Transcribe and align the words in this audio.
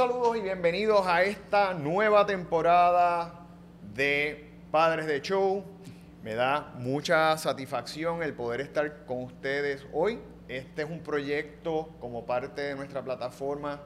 saludos 0.00 0.34
y 0.38 0.40
bienvenidos 0.40 1.06
a 1.06 1.24
esta 1.24 1.74
nueva 1.74 2.24
temporada 2.24 3.44
de 3.94 4.50
Padres 4.70 5.06
de 5.06 5.20
Show. 5.20 5.62
Me 6.22 6.34
da 6.34 6.72
mucha 6.78 7.36
satisfacción 7.36 8.22
el 8.22 8.32
poder 8.32 8.62
estar 8.62 9.04
con 9.04 9.24
ustedes 9.24 9.84
hoy. 9.92 10.18
Este 10.48 10.84
es 10.84 10.90
un 10.90 11.00
proyecto 11.00 11.90
como 12.00 12.24
parte 12.24 12.62
de 12.62 12.76
nuestra 12.76 13.02
plataforma 13.02 13.82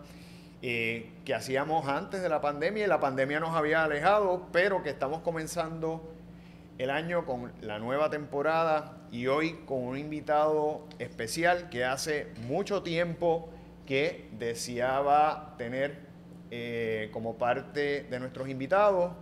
eh, 0.62 1.10
que 1.24 1.34
hacíamos 1.34 1.88
antes 1.88 2.22
de 2.22 2.28
la 2.28 2.40
pandemia 2.40 2.84
y 2.84 2.86
la 2.86 3.00
pandemia 3.00 3.40
nos 3.40 3.56
había 3.56 3.82
alejado, 3.82 4.46
pero 4.52 4.84
que 4.84 4.90
estamos 4.90 5.20
comenzando 5.22 6.14
el 6.78 6.90
año 6.90 7.26
con 7.26 7.52
la 7.60 7.80
nueva 7.80 8.08
temporada 8.08 8.98
y 9.10 9.26
hoy 9.26 9.54
con 9.66 9.78
un 9.78 9.98
invitado 9.98 10.86
especial 11.00 11.70
que 11.70 11.84
hace 11.84 12.28
mucho 12.46 12.84
tiempo 12.84 13.50
que 13.86 14.28
deseaba 14.38 15.54
tener 15.58 15.98
eh, 16.50 17.10
como 17.12 17.36
parte 17.36 18.04
de 18.04 18.20
nuestros 18.20 18.48
invitados 18.48 19.12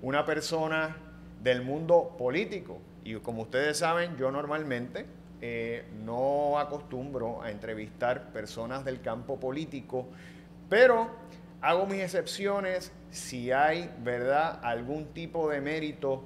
una 0.00 0.24
persona 0.24 0.96
del 1.42 1.62
mundo 1.62 2.14
político. 2.18 2.78
Y 3.04 3.14
como 3.16 3.42
ustedes 3.42 3.78
saben, 3.78 4.16
yo 4.16 4.30
normalmente 4.30 5.06
eh, 5.40 5.84
no 6.04 6.58
acostumbro 6.58 7.42
a 7.42 7.50
entrevistar 7.50 8.32
personas 8.32 8.84
del 8.84 9.00
campo 9.00 9.40
político, 9.40 10.06
pero 10.68 11.08
hago 11.60 11.86
mis 11.86 12.00
excepciones 12.00 12.92
si 13.10 13.52
hay, 13.52 13.92
¿verdad?, 14.02 14.60
algún 14.62 15.06
tipo 15.06 15.50
de 15.50 15.60
mérito 15.60 16.24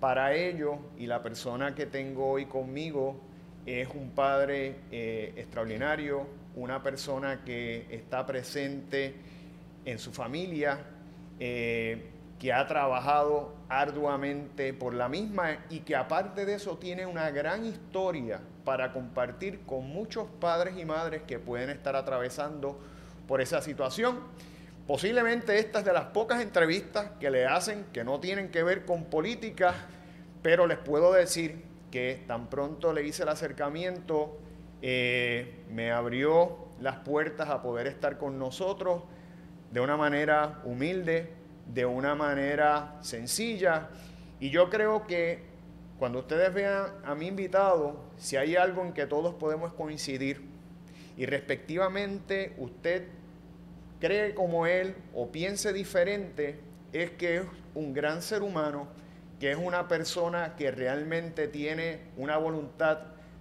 para 0.00 0.34
ello 0.34 0.78
y 0.98 1.06
la 1.06 1.22
persona 1.22 1.74
que 1.74 1.86
tengo 1.86 2.26
hoy 2.26 2.46
conmigo 2.46 3.16
es 3.66 3.88
un 3.94 4.10
padre 4.10 4.76
eh, 4.90 5.32
extraordinario, 5.36 6.26
una 6.56 6.82
persona 6.82 7.44
que 7.44 7.86
está 7.90 8.24
presente 8.26 9.14
en 9.84 9.98
su 9.98 10.12
familia, 10.12 10.78
eh, 11.38 12.10
que 12.38 12.52
ha 12.52 12.66
trabajado 12.66 13.54
arduamente 13.68 14.74
por 14.74 14.94
la 14.94 15.08
misma 15.08 15.64
y 15.70 15.80
que 15.80 15.96
aparte 15.96 16.44
de 16.44 16.54
eso 16.54 16.78
tiene 16.78 17.06
una 17.06 17.30
gran 17.30 17.64
historia 17.64 18.40
para 18.64 18.92
compartir 18.92 19.60
con 19.66 19.88
muchos 19.88 20.26
padres 20.40 20.78
y 20.78 20.84
madres 20.84 21.22
que 21.22 21.38
pueden 21.38 21.70
estar 21.70 21.96
atravesando 21.96 22.78
por 23.26 23.40
esa 23.40 23.62
situación. 23.62 24.20
Posiblemente 24.86 25.58
esta 25.58 25.78
es 25.78 25.84
de 25.84 25.92
las 25.92 26.06
pocas 26.06 26.42
entrevistas 26.42 27.12
que 27.18 27.30
le 27.30 27.46
hacen 27.46 27.86
que 27.92 28.04
no 28.04 28.20
tienen 28.20 28.50
que 28.50 28.62
ver 28.62 28.84
con 28.84 29.04
política, 29.04 29.74
pero 30.42 30.66
les 30.66 30.78
puedo 30.78 31.12
decir 31.12 31.64
que 31.90 32.22
tan 32.26 32.50
pronto 32.50 32.92
le 32.92 33.06
hice 33.06 33.22
el 33.22 33.30
acercamiento, 33.30 34.38
eh, 34.86 35.64
me 35.70 35.92
abrió 35.92 36.58
las 36.78 36.96
puertas 36.96 37.48
a 37.48 37.62
poder 37.62 37.86
estar 37.86 38.18
con 38.18 38.38
nosotros 38.38 39.02
de 39.72 39.80
una 39.80 39.96
manera 39.96 40.60
humilde, 40.64 41.30
de 41.72 41.86
una 41.86 42.14
manera 42.14 42.98
sencilla. 43.00 43.88
Y 44.40 44.50
yo 44.50 44.68
creo 44.68 45.06
que 45.06 45.42
cuando 45.98 46.18
ustedes 46.18 46.52
vean 46.52 46.84
a 47.02 47.14
mi 47.14 47.28
invitado, 47.28 47.96
si 48.18 48.36
hay 48.36 48.56
algo 48.56 48.82
en 48.84 48.92
que 48.92 49.06
todos 49.06 49.34
podemos 49.36 49.72
coincidir 49.72 50.42
y 51.16 51.24
respectivamente 51.24 52.52
usted 52.58 53.06
cree 54.00 54.34
como 54.34 54.66
él 54.66 54.96
o 55.14 55.32
piense 55.32 55.72
diferente, 55.72 56.60
es 56.92 57.10
que 57.12 57.38
es 57.38 57.42
un 57.74 57.94
gran 57.94 58.20
ser 58.20 58.42
humano, 58.42 58.88
que 59.40 59.50
es 59.50 59.56
una 59.56 59.88
persona 59.88 60.56
que 60.56 60.70
realmente 60.70 61.48
tiene 61.48 62.00
una 62.18 62.36
voluntad 62.36 62.98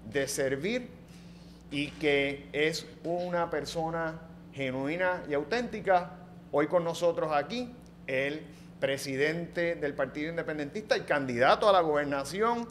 de 0.09 0.25
servir 0.30 1.03
y 1.74 1.88
que 1.88 2.50
es 2.54 2.86
una 3.04 3.50
persona 3.50 4.20
genuina 4.54 5.24
y 5.28 5.34
auténtica. 5.34 6.12
Hoy 6.52 6.68
con 6.68 6.84
nosotros 6.84 7.32
aquí, 7.34 7.74
el 8.06 8.44
presidente 8.80 9.73
del 9.73 9.95
Partido 9.95 10.30
Independentista 10.30 10.95
y 10.95 11.02
candidato 11.02 11.67
a 11.67 11.72
la 11.72 11.82
gobernación 11.82 12.67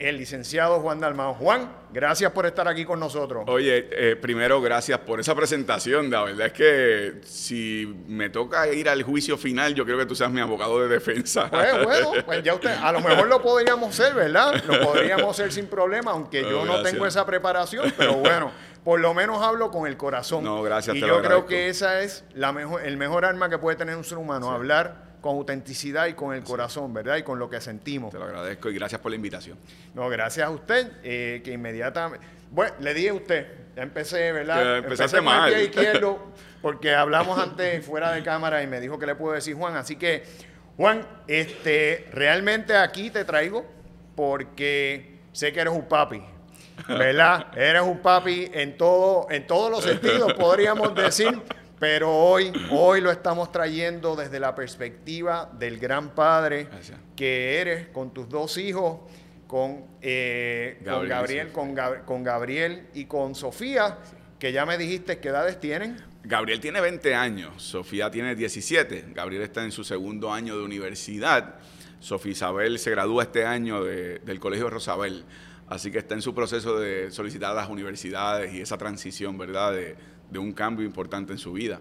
el 0.00 0.16
licenciado 0.16 0.80
Juan 0.80 0.98
Dalmao. 0.98 1.34
Juan, 1.34 1.70
gracias 1.92 2.32
por 2.32 2.46
estar 2.46 2.66
aquí 2.66 2.84
con 2.84 2.98
nosotros. 2.98 3.44
Oye, 3.46 3.88
eh, 3.92 4.16
primero 4.16 4.60
gracias 4.60 4.98
por 5.00 5.20
esa 5.20 5.34
presentación. 5.34 6.10
La 6.10 6.24
verdad 6.24 6.46
es 6.46 6.52
que 6.54 7.20
si 7.24 8.02
me 8.06 8.30
toca 8.30 8.66
ir 8.72 8.88
al 8.88 9.02
juicio 9.02 9.36
final, 9.36 9.74
yo 9.74 9.84
creo 9.84 9.98
que 9.98 10.06
tú 10.06 10.14
seas 10.14 10.30
mi 10.30 10.40
abogado 10.40 10.80
de 10.80 10.88
defensa. 10.88 11.50
Pues 11.50 11.84
bueno, 11.84 12.12
pues 12.24 12.42
ya 12.42 12.54
usted, 12.54 12.70
a 12.70 12.92
lo 12.92 13.00
mejor 13.00 13.28
lo 13.28 13.42
podríamos 13.42 13.94
ser, 13.94 14.14
¿verdad? 14.14 14.62
Lo 14.66 14.80
podríamos 14.80 15.36
ser 15.36 15.52
sin 15.52 15.66
problema, 15.66 16.12
aunque 16.12 16.42
yo 16.42 16.64
no 16.64 16.82
tengo 16.82 17.06
esa 17.06 17.26
preparación, 17.26 17.92
pero 17.96 18.14
bueno, 18.14 18.50
por 18.82 19.00
lo 19.00 19.12
menos 19.12 19.42
hablo 19.42 19.70
con 19.70 19.86
el 19.86 19.98
corazón. 19.98 20.42
No, 20.44 20.62
gracias. 20.62 20.96
Y 20.96 21.00
yo 21.00 21.20
creo 21.20 21.44
que 21.44 21.68
esa 21.68 22.00
es 22.00 22.24
la 22.32 22.52
mejor, 22.52 22.82
el 22.84 22.96
mejor 22.96 23.26
arma 23.26 23.50
que 23.50 23.58
puede 23.58 23.76
tener 23.76 23.96
un 23.96 24.04
ser 24.04 24.16
humano, 24.16 24.50
hablar 24.50 25.09
con 25.20 25.36
autenticidad 25.36 26.06
y 26.06 26.14
con 26.14 26.34
el 26.34 26.42
corazón, 26.42 26.92
¿verdad? 26.94 27.16
Y 27.16 27.22
con 27.22 27.38
lo 27.38 27.48
que 27.50 27.60
sentimos. 27.60 28.10
Te 28.10 28.18
lo 28.18 28.24
agradezco 28.24 28.70
y 28.70 28.74
gracias 28.74 29.00
por 29.00 29.10
la 29.10 29.16
invitación. 29.16 29.58
No, 29.94 30.08
gracias 30.08 30.46
a 30.46 30.50
usted, 30.50 30.92
eh, 31.02 31.42
que 31.44 31.52
inmediatamente... 31.52 32.26
Bueno, 32.50 32.74
le 32.80 32.94
dije 32.94 33.10
a 33.10 33.14
usted, 33.14 33.46
ya 33.76 33.82
empecé, 33.82 34.32
¿verdad? 34.32 34.78
empezaste 34.78 35.20
mal. 35.20 35.52
el 35.52 35.64
izquierdo, 35.70 36.32
porque 36.62 36.94
hablamos 36.94 37.38
antes 37.38 37.84
fuera 37.84 38.12
de 38.12 38.22
cámara 38.22 38.62
y 38.62 38.66
me 38.66 38.80
dijo 38.80 38.98
que 38.98 39.06
le 39.06 39.14
puedo 39.14 39.34
decir 39.34 39.54
Juan. 39.54 39.76
Así 39.76 39.96
que, 39.96 40.24
Juan, 40.76 41.06
este, 41.28 42.08
realmente 42.12 42.76
aquí 42.76 43.10
te 43.10 43.24
traigo 43.24 43.64
porque 44.16 45.20
sé 45.32 45.52
que 45.52 45.60
eres 45.60 45.74
un 45.74 45.86
papi. 45.86 46.22
¿Verdad? 46.88 47.46
eres 47.56 47.82
un 47.82 47.98
papi 47.98 48.50
en 48.52 48.76
todo, 48.76 49.28
en 49.30 49.46
todos 49.46 49.70
los 49.70 49.84
sentidos, 49.84 50.32
podríamos 50.32 50.94
decir 50.94 51.40
pero 51.80 52.14
hoy, 52.14 52.52
hoy 52.70 53.00
lo 53.00 53.10
estamos 53.10 53.50
trayendo 53.50 54.14
desde 54.14 54.38
la 54.38 54.54
perspectiva 54.54 55.50
del 55.58 55.78
gran 55.78 56.14
padre 56.14 56.68
que 57.16 57.58
eres 57.58 57.88
con 57.88 58.12
tus 58.12 58.28
dos 58.28 58.58
hijos, 58.58 58.98
con, 59.46 59.86
eh, 60.02 60.78
Gabriel, 60.84 61.50
con, 61.50 61.74
Gabriel, 61.74 62.04
con, 62.04 62.22
Gabriel 62.22 62.86
y 62.92 63.06
con 63.06 63.34
Sofía, 63.34 63.96
que 64.38 64.52
ya 64.52 64.66
me 64.66 64.76
dijiste 64.76 65.20
qué 65.20 65.30
edades 65.30 65.58
tienen. 65.58 65.96
Gabriel 66.22 66.60
tiene 66.60 66.82
20 66.82 67.14
años, 67.14 67.62
Sofía 67.62 68.10
tiene 68.10 68.34
17, 68.34 69.06
Gabriel 69.14 69.40
está 69.40 69.64
en 69.64 69.72
su 69.72 69.82
segundo 69.82 70.30
año 70.30 70.58
de 70.58 70.62
universidad, 70.62 71.54
Sofía 71.98 72.32
Isabel 72.32 72.78
se 72.78 72.90
gradúa 72.90 73.22
este 73.22 73.46
año 73.46 73.82
del 73.82 74.38
Colegio 74.38 74.68
Rosabel, 74.68 75.24
así 75.66 75.90
que 75.90 75.96
está 75.96 76.14
en 76.14 76.20
su 76.20 76.34
proceso 76.34 76.78
de 76.78 77.10
solicitar 77.10 77.52
a 77.52 77.54
las 77.54 77.70
universidades 77.70 78.52
y 78.52 78.60
esa 78.60 78.76
transición, 78.76 79.38
¿verdad? 79.38 79.72
De, 79.72 79.96
de 80.30 80.38
un 80.38 80.52
cambio 80.52 80.86
importante 80.86 81.32
en 81.32 81.38
su 81.38 81.52
vida. 81.52 81.80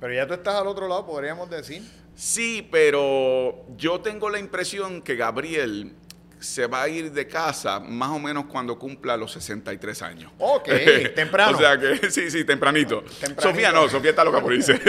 Pero 0.00 0.12
ya 0.12 0.26
tú 0.26 0.34
estás 0.34 0.54
al 0.54 0.66
otro 0.66 0.88
lado, 0.88 1.06
podríamos 1.06 1.48
decir. 1.48 1.82
Sí, 2.14 2.66
pero 2.70 3.64
yo 3.76 4.00
tengo 4.00 4.30
la 4.30 4.38
impresión 4.38 5.02
que 5.02 5.16
Gabriel 5.16 5.94
se 6.38 6.66
va 6.66 6.82
a 6.82 6.88
ir 6.88 7.12
de 7.12 7.26
casa 7.26 7.80
más 7.80 8.10
o 8.10 8.18
menos 8.18 8.46
cuando 8.46 8.78
cumpla 8.78 9.16
los 9.16 9.32
63 9.32 10.02
años. 10.02 10.32
Ok, 10.38 10.68
temprano. 11.14 11.56
o 11.56 11.60
sea 11.60 11.78
que 11.78 12.10
sí, 12.10 12.30
sí, 12.30 12.44
tempranito. 12.46 13.04
Sofía 13.38 13.72
no, 13.72 13.88
Sofía 13.88 14.10
está 14.10 14.24
loca 14.24 14.40
por 14.40 14.52
irse. 14.52 14.80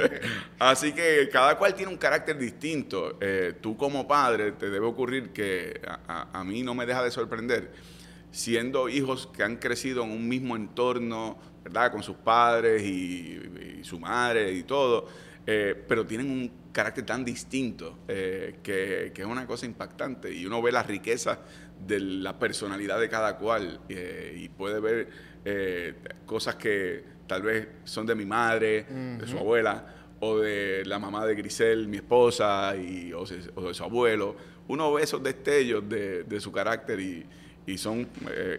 Así 0.58 0.92
que 0.92 1.28
cada 1.32 1.56
cual 1.56 1.74
tiene 1.74 1.92
un 1.92 1.98
carácter 1.98 2.38
distinto. 2.38 3.18
Eh, 3.20 3.54
tú 3.60 3.76
como 3.76 4.06
padre 4.06 4.52
te 4.52 4.70
debe 4.70 4.86
ocurrir 4.86 5.30
que 5.30 5.80
a, 6.06 6.44
mí 6.44 6.62
no 6.62 6.74
me 6.74 6.86
deja 6.86 7.02
de 7.02 7.10
sorprender, 7.10 7.72
siendo 8.30 8.88
hijos 8.88 9.28
que 9.28 9.42
han 9.42 9.56
crecido 9.56 10.04
en 10.04 10.10
un 10.10 10.28
mismo 10.28 10.56
entorno, 10.56 11.38
¿verdad? 11.68 11.92
Con 11.92 12.02
sus 12.02 12.16
padres 12.16 12.82
y, 12.82 13.38
su 13.82 14.00
madre 14.00 14.52
y 14.52 14.64
todo, 14.64 15.06
eh, 15.46 15.74
pero 15.86 16.04
tienen 16.04 16.30
un 16.30 16.50
carácter 16.72 17.06
tan 17.06 17.24
distinto 17.24 18.00
eh, 18.08 18.56
que, 18.62 19.12
es 19.14 19.24
una 19.24 19.46
cosa 19.46 19.66
impactante 19.66 20.32
y 20.32 20.44
uno 20.44 20.60
ve 20.60 20.72
la 20.72 20.82
riqueza 20.82 21.38
de 21.86 22.00
la 22.00 22.38
personalidad 22.38 22.98
de 22.98 23.08
cada 23.08 23.36
cual 23.36 23.80
eh, 23.88 24.36
y 24.36 24.48
puede 24.48 24.80
ver 24.80 25.28
cosas 26.26 26.56
que 26.56 27.02
tal 27.26 27.42
vez 27.42 27.68
son 27.84 28.04
de 28.04 28.14
mi 28.14 28.26
madre, 28.26 28.84
de 29.18 29.26
su 29.26 29.38
abuela 29.38 29.94
o 30.20 30.38
de 30.38 30.84
la 30.84 30.98
mamá 30.98 31.24
de 31.24 31.34
Grisel, 31.34 31.88
mi 31.88 31.98
esposa, 31.98 32.76
y, 32.76 33.12
o, 33.14 33.24
de 33.24 33.72
su 33.72 33.84
abuelo. 33.84 34.36
Uno 34.66 34.92
ve 34.92 35.02
esos 35.04 35.22
destellos 35.22 35.88
de, 35.88 36.40
su 36.40 36.52
carácter 36.52 37.00
y, 37.00 37.78
son 37.78 38.06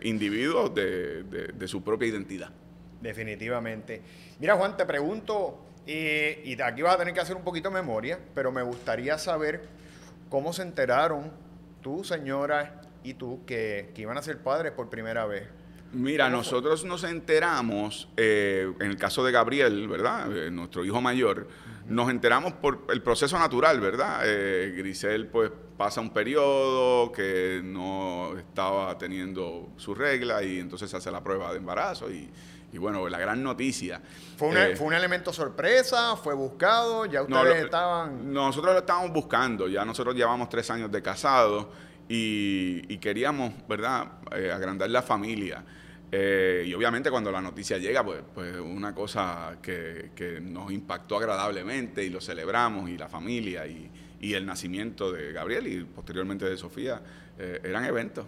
individuos 0.02 0.74
de 0.74 1.68
su 1.68 1.84
propia 1.84 2.08
identidad. 2.08 2.52
Definitivamente. 3.02 4.02
Mira, 4.40 4.56
Juan, 4.56 4.76
te 4.76 4.86
pregunto, 4.86 5.60
eh, 5.88 6.42
y 6.46 6.62
aquí 6.62 6.82
vas 6.82 6.96
a 6.96 6.98
tener 6.98 7.14
que 7.14 7.20
hacer 7.20 7.36
un 7.36 7.44
poquito 7.44 7.70
de 7.70 7.76
memoria, 7.76 8.20
pero 8.36 8.52
me 8.52 8.62
gustaría 8.62 9.18
saber 9.18 9.62
cómo 10.30 10.54
se 10.54 10.62
enteraron 10.62 11.32
tu 11.82 12.04
señora 12.04 12.82
y 13.04 13.14
tú 13.14 13.46
que, 13.46 13.94
iban 13.98 14.18
a 14.18 14.22
ser 14.22 14.40
padres 14.40 14.72
por 14.72 14.90
primera 14.90 15.26
vez. 15.26 15.48
Mira, 15.92 16.30
nosotros 16.30 16.86
nos 16.86 17.04
enteramos, 17.04 18.10
eh, 18.16 18.72
en 18.80 18.92
el 18.92 18.98
caso 18.98 19.24
de 19.24 19.32
Gabriel, 19.32 19.88
¿verdad? 19.88 20.32
Eh, 20.38 20.52
nuestro 20.52 20.86
hijo 20.86 21.02
mayor, 21.02 21.48
nos 21.88 22.12
enteramos 22.12 22.54
por 22.54 22.86
el 22.90 23.02
proceso 23.02 23.40
natural, 23.40 23.80
¿verdad? 23.80 24.22
Eh, 24.24 24.76
Grisel 24.78 25.28
pues 25.28 25.52
pasa 25.76 26.02
un 26.02 26.12
periodo 26.12 27.12
que 27.12 27.62
no 27.64 28.38
estaba 28.38 28.96
teniendo 29.00 29.70
su 29.78 29.96
regla 29.96 30.44
y 30.44 30.60
entonces 30.60 30.94
hace 30.94 31.10
la 31.10 31.24
prueba 31.24 31.52
de 31.52 31.58
embarazo 31.58 32.12
y, 32.12 32.30
bueno, 32.78 33.08
la 33.10 33.18
gran 33.18 33.42
noticia. 33.42 34.02
¿Fue, 34.38 34.76
¿Fue, 34.76 34.88
un 34.88 34.94
elemento 34.94 35.34
sorpresa? 35.34 36.16
¿Fue 36.16 36.34
buscado? 36.36 37.06
¿Ya 37.06 37.24
ustedes 37.24 37.66
estaban...? 37.66 38.32
Nosotros 38.32 38.74
lo 38.74 38.80
estábamos 38.80 39.12
buscando, 39.12 39.68
ya 39.68 39.84
nosotros 39.84 40.16
llevamos 40.16 40.50
tres 40.50 40.70
años 40.70 40.92
de 40.92 41.02
casado 41.02 41.72
y, 42.08 42.98
queríamos, 42.98 43.54
¿verdad?, 43.68 44.08
agrandar 44.32 44.90
la 44.90 45.02
familia. 45.02 45.64
Eh, 46.12 46.66
y 46.66 46.74
obviamente 46.74 47.12
cuando 47.12 47.32
la 47.32 47.40
noticia 47.40 47.78
llega, 47.78 48.04
pues, 48.04 48.22
pues 48.34 48.56
una 48.60 48.96
cosa 48.96 49.58
que, 49.62 50.40
nos 50.42 50.72
impactó 50.72 51.18
agradablemente 51.18 52.04
y 52.04 52.10
lo 52.10 52.20
celebramos 52.20 52.90
y 52.90 52.98
la 52.98 53.08
familia 53.08 53.66
y, 53.68 53.92
el 54.22 54.46
nacimiento 54.46 55.14
de 55.14 55.32
Gabriel 55.32 55.66
y 55.68 55.84
posteriormente 55.86 56.44
de 56.44 56.58
Sofía 56.58 57.02
eh, 57.38 57.62
eran 57.64 57.86
eventos. 57.86 58.26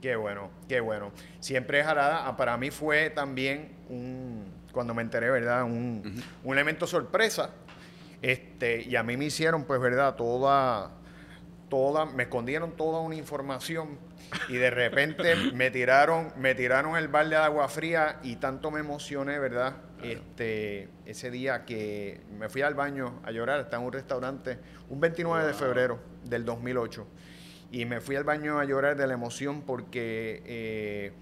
Qué 0.00 0.16
bueno, 0.16 0.50
qué 0.68 0.80
bueno. 0.80 1.12
Siempre 1.40 1.80
es 1.80 1.86
Arada, 1.86 2.26
ah, 2.26 2.36
para 2.36 2.56
mí 2.56 2.70
fue 2.70 3.10
también 3.10 3.72
un, 3.88 4.52
cuando 4.72 4.94
me 4.94 5.02
enteré, 5.02 5.30
¿verdad? 5.30 5.64
Un, 5.64 6.22
un 6.44 6.52
elemento 6.52 6.86
sorpresa. 6.86 7.50
Este, 8.22 8.82
y 8.82 8.96
a 8.96 9.02
mí 9.02 9.16
me 9.16 9.26
hicieron, 9.26 9.64
pues, 9.64 9.80
¿verdad? 9.80 10.14
Toda, 10.16 10.90
toda, 11.68 12.06
me 12.06 12.24
escondieron 12.24 12.72
toda 12.72 13.00
una 13.00 13.14
información 13.14 13.98
y 14.48 14.54
de 14.54 14.70
repente 14.70 15.34
me 15.54 15.70
tiraron, 15.70 16.32
me 16.36 16.54
tiraron 16.54 16.96
el 16.96 17.08
balde 17.08 17.36
de 17.36 17.42
agua 17.42 17.68
fría 17.68 18.18
y 18.22 18.36
tanto 18.36 18.70
me 18.70 18.80
emocioné, 18.80 19.38
¿verdad? 19.38 19.76
Este, 20.02 20.88
ese 21.06 21.30
día 21.30 21.64
que 21.64 22.20
me 22.38 22.48
fui 22.48 22.62
al 22.62 22.74
baño 22.74 23.20
a 23.24 23.32
llorar, 23.32 23.60
estaba 23.60 23.82
en 23.82 23.86
un 23.88 23.92
restaurante, 23.92 24.58
un 24.88 25.00
29 25.00 25.46
de 25.46 25.54
febrero 25.54 25.98
del 26.24 26.44
2008, 26.44 27.06
y 27.70 27.84
me 27.84 28.00
fui 28.00 28.16
al 28.16 28.24
baño 28.24 28.58
a 28.58 28.64
llorar 28.64 28.96
de 28.96 29.06
la 29.06 29.14
emoción 29.14 29.62
porque 29.62 30.42
eh, 30.46 31.12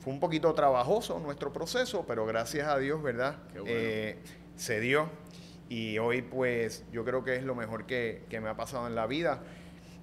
fue 0.00 0.12
un 0.12 0.20
poquito 0.20 0.52
trabajoso 0.54 1.18
nuestro 1.20 1.52
proceso, 1.52 2.04
pero 2.06 2.26
gracias 2.26 2.68
a 2.68 2.78
Dios, 2.78 3.02
¿verdad? 3.02 3.36
Eh, 3.66 4.18
se 4.56 4.80
dio 4.80 5.08
y 5.68 5.98
hoy 5.98 6.22
pues 6.22 6.84
yo 6.92 7.04
creo 7.04 7.24
que 7.24 7.36
es 7.36 7.42
lo 7.42 7.54
mejor 7.54 7.86
que, 7.86 8.24
que 8.28 8.40
me 8.40 8.48
ha 8.48 8.56
pasado 8.56 8.86
en 8.86 8.94
la 8.94 9.06
vida. 9.06 9.42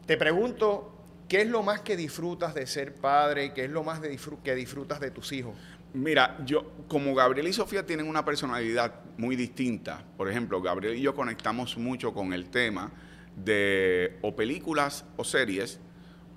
Te 0.06 0.18
pregunto, 0.18 0.94
¿Qué 1.28 1.42
es 1.42 1.48
lo 1.48 1.64
más 1.64 1.82
que 1.82 1.98
disfrutas 1.98 2.54
de 2.54 2.68
ser 2.68 2.94
padre 2.94 3.54
qué 3.54 3.66
es 3.66 3.72
lo 3.72 3.84
más 3.84 4.00
que 4.00 4.56
disfrutas 4.56 5.00
de 5.00 5.10
tus 5.10 5.32
hijos? 5.32 5.56
Mira, 5.94 6.38
yo, 6.46 6.72
como 6.88 7.16
Gabriel 7.16 7.48
y 7.48 7.54
Sofía 7.54 7.86
tienen 7.86 8.08
una 8.08 8.24
personalidad 8.24 8.94
muy 9.18 9.36
distinta, 9.36 10.04
por 10.18 10.30
ejemplo, 10.30 10.62
Gabriel 10.62 10.96
y 10.96 11.02
yo 11.02 11.16
conectamos 11.16 11.78
mucho 11.78 12.14
con 12.14 12.34
el 12.34 12.50
tema 12.50 12.92
de 13.36 14.18
o 14.22 14.36
películas 14.36 15.06
o 15.18 15.24
series 15.24 15.80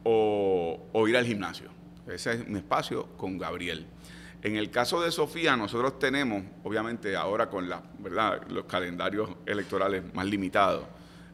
o, 0.04 1.06
ir 1.08 1.16
al 1.16 1.24
gimnasio. 1.24 1.70
Ese 2.08 2.32
es 2.32 2.48
mi 2.48 2.58
espacio 2.58 3.06
con 3.16 3.38
Gabriel. 3.38 3.86
En 4.42 4.56
el 4.56 4.70
caso 4.70 5.00
de 5.00 5.10
Sofía, 5.10 5.56
nosotros 5.56 5.98
tenemos, 5.98 6.44
obviamente 6.62 7.16
ahora 7.16 7.48
con 7.50 7.68
la, 7.68 7.82
¿verdad? 7.98 8.42
los 8.48 8.66
calendarios 8.66 9.30
electorales 9.44 10.02
más 10.14 10.26
limitados, 10.26 10.84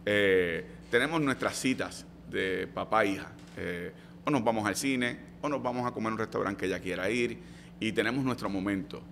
eh, 0.07 0.65
tenemos 0.91 1.21
nuestras 1.21 1.57
citas 1.59 2.07
de 2.31 2.67
papá 2.73 3.05
e 3.05 3.09
hija. 3.09 3.33
Eh, 3.57 3.93
o 4.25 4.31
nos 4.31 4.43
vamos 4.43 4.67
al 4.67 4.77
cine, 4.77 5.19
o 5.43 5.49
nos 5.49 5.63
vamos 5.63 5.87
a 5.87 5.93
comer 5.93 6.09
en 6.09 6.13
un 6.15 6.19
restaurante 6.19 6.61
que 6.61 6.67
ella 6.67 6.81
quiera 6.81 7.11
ir, 7.11 7.39
y 7.81 7.93
tenemos 7.93 8.25
nuestro 8.25 8.49
momento. 8.49 9.03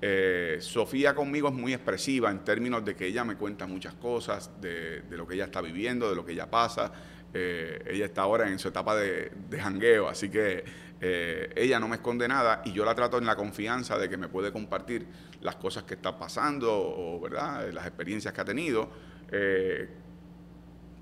Eh, 0.00 0.58
Sofía 0.60 1.14
conmigo 1.14 1.48
es 1.48 1.54
muy 1.54 1.74
expresiva 1.74 2.30
en 2.30 2.44
términos 2.44 2.84
de 2.84 2.94
que 2.94 3.06
ella 3.06 3.24
me 3.24 3.36
cuenta 3.36 3.66
muchas 3.66 3.94
cosas 3.94 4.50
de, 4.60 5.02
lo 5.10 5.26
que 5.26 5.34
ella 5.34 5.46
está 5.46 5.60
viviendo, 5.60 6.08
de 6.08 6.16
lo 6.16 6.24
que 6.24 6.32
ella 6.32 6.50
pasa. 6.50 6.92
Eh, 7.34 7.82
ella 7.86 8.06
está 8.06 8.22
ahora 8.22 8.48
en 8.48 8.58
su 8.58 8.68
etapa 8.68 8.96
de, 8.96 9.30
de 9.48 9.60
jangueo, 9.60 10.08
así 10.08 10.28
que 10.30 10.88
ella 11.00 11.78
no 11.78 11.86
me 11.86 11.96
esconde 11.96 12.26
nada 12.26 12.60
y 12.64 12.72
yo 12.72 12.84
la 12.84 12.92
trato 12.92 13.18
en 13.18 13.26
la 13.26 13.36
confianza 13.36 13.96
de 13.98 14.08
que 14.08 14.16
me 14.16 14.26
puede 14.26 14.50
compartir 14.50 15.06
las 15.42 15.54
cosas 15.54 15.84
que 15.84 15.94
está 15.94 16.18
pasando 16.18 16.72
o 16.72 17.20
¿verdad? 17.20 17.70
las 17.72 17.86
experiencias 17.86 18.34
que 18.34 18.40
ha 18.40 18.44
tenido 18.44 18.90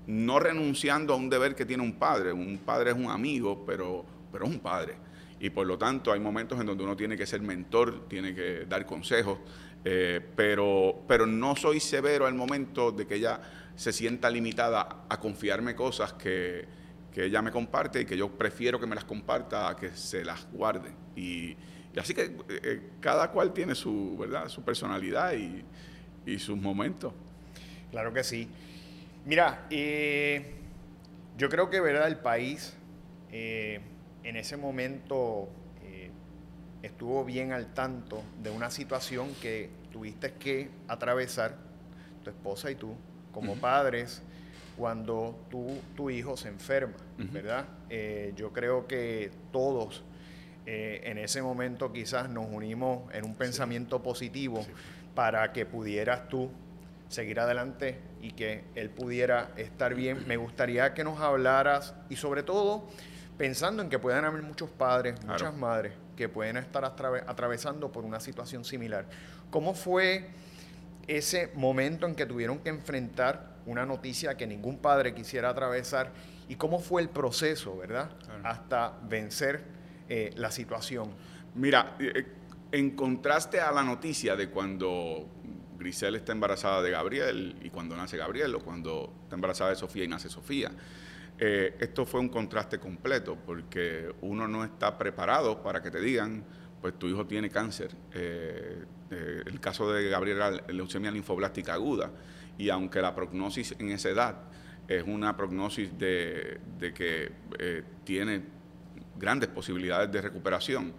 no 0.07 0.39
renunciando 0.39 1.13
a 1.13 1.17
un 1.17 1.29
deber 1.29 1.53
que 1.53 1.65
tiene 1.65 1.83
un 1.83 1.93
padre. 1.93 2.31
Un 2.31 2.57
padre 2.59 2.91
es 2.91 2.97
un 2.97 3.11
amigo, 3.11 3.63
pero, 3.65 4.05
pero 4.31 4.45
es 4.45 4.51
un 4.51 4.59
padre. 4.59 4.95
Y 5.39 5.49
por 5.49 5.67
lo 5.67 5.77
tanto 5.77 6.11
hay 6.11 6.19
momentos 6.19 6.59
en 6.59 6.65
donde 6.65 6.83
uno 6.83 6.95
tiene 6.95 7.15
que 7.15 7.25
ser 7.25 7.41
mentor, 7.41 8.07
tiene 8.07 8.33
que 8.33 8.65
dar 8.65 8.85
consejos, 8.85 9.39
eh, 9.85 10.19
pero, 10.35 11.03
pero 11.07 11.25
no 11.25 11.55
soy 11.55 11.79
severo 11.79 12.25
al 12.25 12.33
momento 12.33 12.91
de 12.91 13.05
que 13.05 13.15
ella 13.15 13.39
se 13.75 13.93
sienta 13.93 14.29
limitada 14.29 15.05
a 15.07 15.19
confiarme 15.19 15.75
cosas 15.75 16.13
que, 16.13 16.65
que 17.13 17.25
ella 17.25 17.41
me 17.41 17.51
comparte 17.51 18.01
y 18.01 18.05
que 18.05 18.17
yo 18.17 18.29
prefiero 18.29 18.79
que 18.79 18.87
me 18.87 18.95
las 18.95 19.05
comparta 19.05 19.69
a 19.69 19.75
que 19.75 19.91
se 19.91 20.25
las 20.25 20.47
guarde. 20.51 20.91
Y, 21.15 21.55
así 21.99 22.13
que 22.13 22.35
eh, 22.49 22.81
cada 22.99 23.31
cual 23.31 23.53
tiene 23.53 23.75
su, 23.75 24.17
¿verdad? 24.19 24.49
su 24.49 24.63
personalidad 24.63 25.33
y, 25.33 25.63
y 26.25 26.39
sus 26.39 26.57
momentos. 26.57 27.13
Claro 27.91 28.13
que 28.13 28.23
sí. 28.23 28.49
Mira, 29.25 29.65
eh, 29.69 30.53
yo 31.37 31.49
creo 31.49 31.69
que 31.69 31.79
verdad 31.79 32.07
el 32.07 32.17
país 32.17 32.73
eh, 33.31 33.81
en 34.27 34.35
ese 34.35 34.57
momento 34.57 35.47
eh, 35.83 36.11
estuvo 36.83 37.23
bien 37.23 37.53
al 37.53 37.73
tanto 37.73 38.21
de 38.43 38.49
una 38.49 38.69
situación 38.69 39.33
que 39.41 39.69
tuviste 39.91 40.33
que 40.33 40.69
atravesar, 40.89 41.55
tu 42.23 42.29
esposa 42.29 42.69
y 42.69 42.75
tú, 42.75 42.93
como 43.31 43.55
padres, 43.55 44.21
cuando 44.75 45.39
tu 45.95 46.09
hijo 46.09 46.35
se 46.35 46.49
enferma, 46.49 46.97
¿verdad? 47.17 47.65
yo 48.35 48.51
creo 48.51 48.85
que 48.85 49.31
todos 49.51 50.03
en 50.65 51.17
ese 51.17 51.41
momento 51.41 51.91
quizás 51.93 52.29
nos 52.29 52.47
unimos 52.51 53.11
en 53.13 53.25
un 53.25 53.33
pensamiento 53.33 54.03
positivo 54.03 54.63
para 55.15 55.51
que 55.53 55.65
pudieras 55.65 56.27
tú 56.27 56.51
seguir 57.09 57.39
adelante 57.39 57.99
y 58.21 58.31
que 58.31 58.65
él 58.75 58.89
pudiera 58.89 59.51
estar 59.55 59.95
bien. 59.95 60.27
Me 60.27 60.37
gustaría 60.37 60.93
que 60.93 61.03
nos 61.03 61.19
hablaras 61.21 61.95
y 62.09 62.17
sobre 62.17 62.43
todo 62.43 62.87
pensando 63.37 63.83
en 63.83 63.89
que 63.89 63.99
puedan 63.99 64.25
haber 64.25 64.41
muchos 64.41 64.69
padres, 64.69 65.23
muchas 65.25 65.55
madres 65.55 65.93
que 66.15 66.27
pueden 66.27 66.57
estar 66.57 66.83
atravesando 66.83 67.91
por 67.91 68.03
una 68.03 68.19
situación 68.19 68.65
similar. 68.65 69.05
¿Cómo 69.51 69.73
fue 69.73 70.29
ese 71.07 71.51
momento 71.55 72.05
en 72.07 72.15
que 72.15 72.25
tuvieron 72.25 72.59
que 72.59 72.69
enfrentar 72.69 73.57
una 73.65 73.85
noticia 73.85 74.35
que 74.35 74.47
ningún 74.47 74.79
padre 74.79 75.13
quisiera 75.13 75.49
atravesar 75.49 76.11
y 76.49 76.55
cómo 76.55 76.79
fue 76.79 77.01
el 77.01 77.09
proceso, 77.09 77.77
verdad? 77.77 78.09
Hasta 78.43 78.97
vencer 79.03 79.63
eh, 80.09 80.31
la 80.35 80.51
situación. 80.51 81.11
Mira, 81.55 81.95
eh, 81.99 82.25
en 82.71 82.95
contraste 82.95 83.59
a 83.59 83.71
la 83.71 83.83
noticia 83.83 84.35
de 84.35 84.49
cuando 84.49 85.27
Grisel 85.77 86.15
está 86.15 86.31
embarazada 86.31 86.81
de 86.81 86.91
Gabriel 86.91 87.55
y 87.61 87.69
cuando 87.69 87.95
nace 87.95 88.17
Gabriel 88.17 88.55
o 88.55 88.59
cuando 88.61 89.13
está 89.23 89.35
embarazada 89.35 89.69
de 89.69 89.75
Sofía 89.75 90.03
y 90.03 90.07
nace 90.07 90.29
Sofía. 90.29 90.71
Eh, 91.39 91.75
esto 91.79 92.05
fue 92.05 92.19
un 92.19 92.29
contraste 92.29 92.79
completo 92.79 93.37
porque 93.45 94.11
uno 94.21 94.47
no 94.47 94.63
está 94.63 94.97
preparado 94.97 95.61
para 95.61 95.81
que 95.81 95.91
te 95.91 95.99
digan, 95.99 96.43
pues 96.81 96.97
tu 96.97 97.07
hijo 97.07 97.25
tiene 97.25 97.49
cáncer. 97.49 97.95
Eh, 98.13 98.83
eh, 99.11 99.43
el 99.45 99.59
caso 99.59 99.91
de 99.91 100.09
Gabriel 100.09 100.37
era 100.37 100.51
leucemia 100.69 101.11
linfoblástica 101.11 101.73
aguda 101.73 102.11
y 102.57 102.69
aunque 102.69 103.01
la 103.01 103.13
prognosis 103.13 103.75
en 103.77 103.91
esa 103.91 104.09
edad 104.09 104.35
es 104.87 105.03
una 105.03 105.35
prognosis 105.35 105.97
de, 105.97 106.59
que 106.95 107.31
tiene 108.03 108.41
grandes 109.17 109.49
posibilidades 109.49 110.11
de 110.11 110.21
recuperación, 110.21 110.93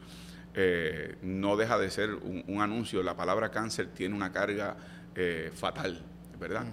eh, 0.55 1.17
no 1.23 1.57
deja 1.57 1.79
de 1.79 1.91
ser 1.91 2.15
un, 2.15 2.61
anuncio. 2.61 3.03
La 3.03 3.17
palabra 3.17 3.51
cáncer 3.51 3.89
tiene 3.95 4.15
una 4.15 4.33
carga 4.33 4.77
eh, 5.15 5.51
fatal, 5.55 6.03
¿verdad? 6.39 6.67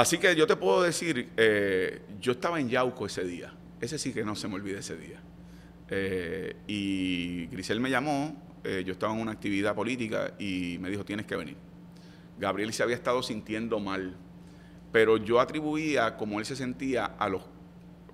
Así 0.00 0.16
que 0.16 0.34
yo 0.34 0.46
te 0.46 0.56
puedo 0.56 0.80
decir, 0.80 1.28
eh, 1.36 2.00
yo 2.22 2.32
estaba 2.32 2.58
en 2.58 2.70
Yauco 2.70 3.04
ese 3.04 3.22
día. 3.22 3.52
Ese 3.82 3.98
sí 3.98 4.14
que 4.14 4.24
no 4.24 4.34
se 4.34 4.48
me 4.48 4.54
olvida 4.54 4.78
ese 4.78 4.96
día. 4.96 5.20
y 6.66 7.46
Grisel 7.48 7.80
me 7.80 7.90
llamó, 7.90 8.34
yo 8.64 8.92
estaba 8.92 9.12
en 9.12 9.20
una 9.20 9.32
actividad 9.32 9.74
política 9.74 10.32
y 10.38 10.78
me 10.80 10.88
dijo, 10.88 11.04
tienes 11.04 11.26
que 11.26 11.36
venir. 11.36 11.56
Gabriel 12.38 12.72
se 12.72 12.82
había 12.82 12.96
estado 12.96 13.22
sintiendo 13.22 13.78
mal, 13.78 14.16
pero 14.90 15.18
yo 15.18 15.38
atribuía 15.38 16.16
como 16.16 16.38
él 16.38 16.46
se 16.46 16.56
sentía 16.56 17.04
a 17.04 17.28
los 17.28 17.42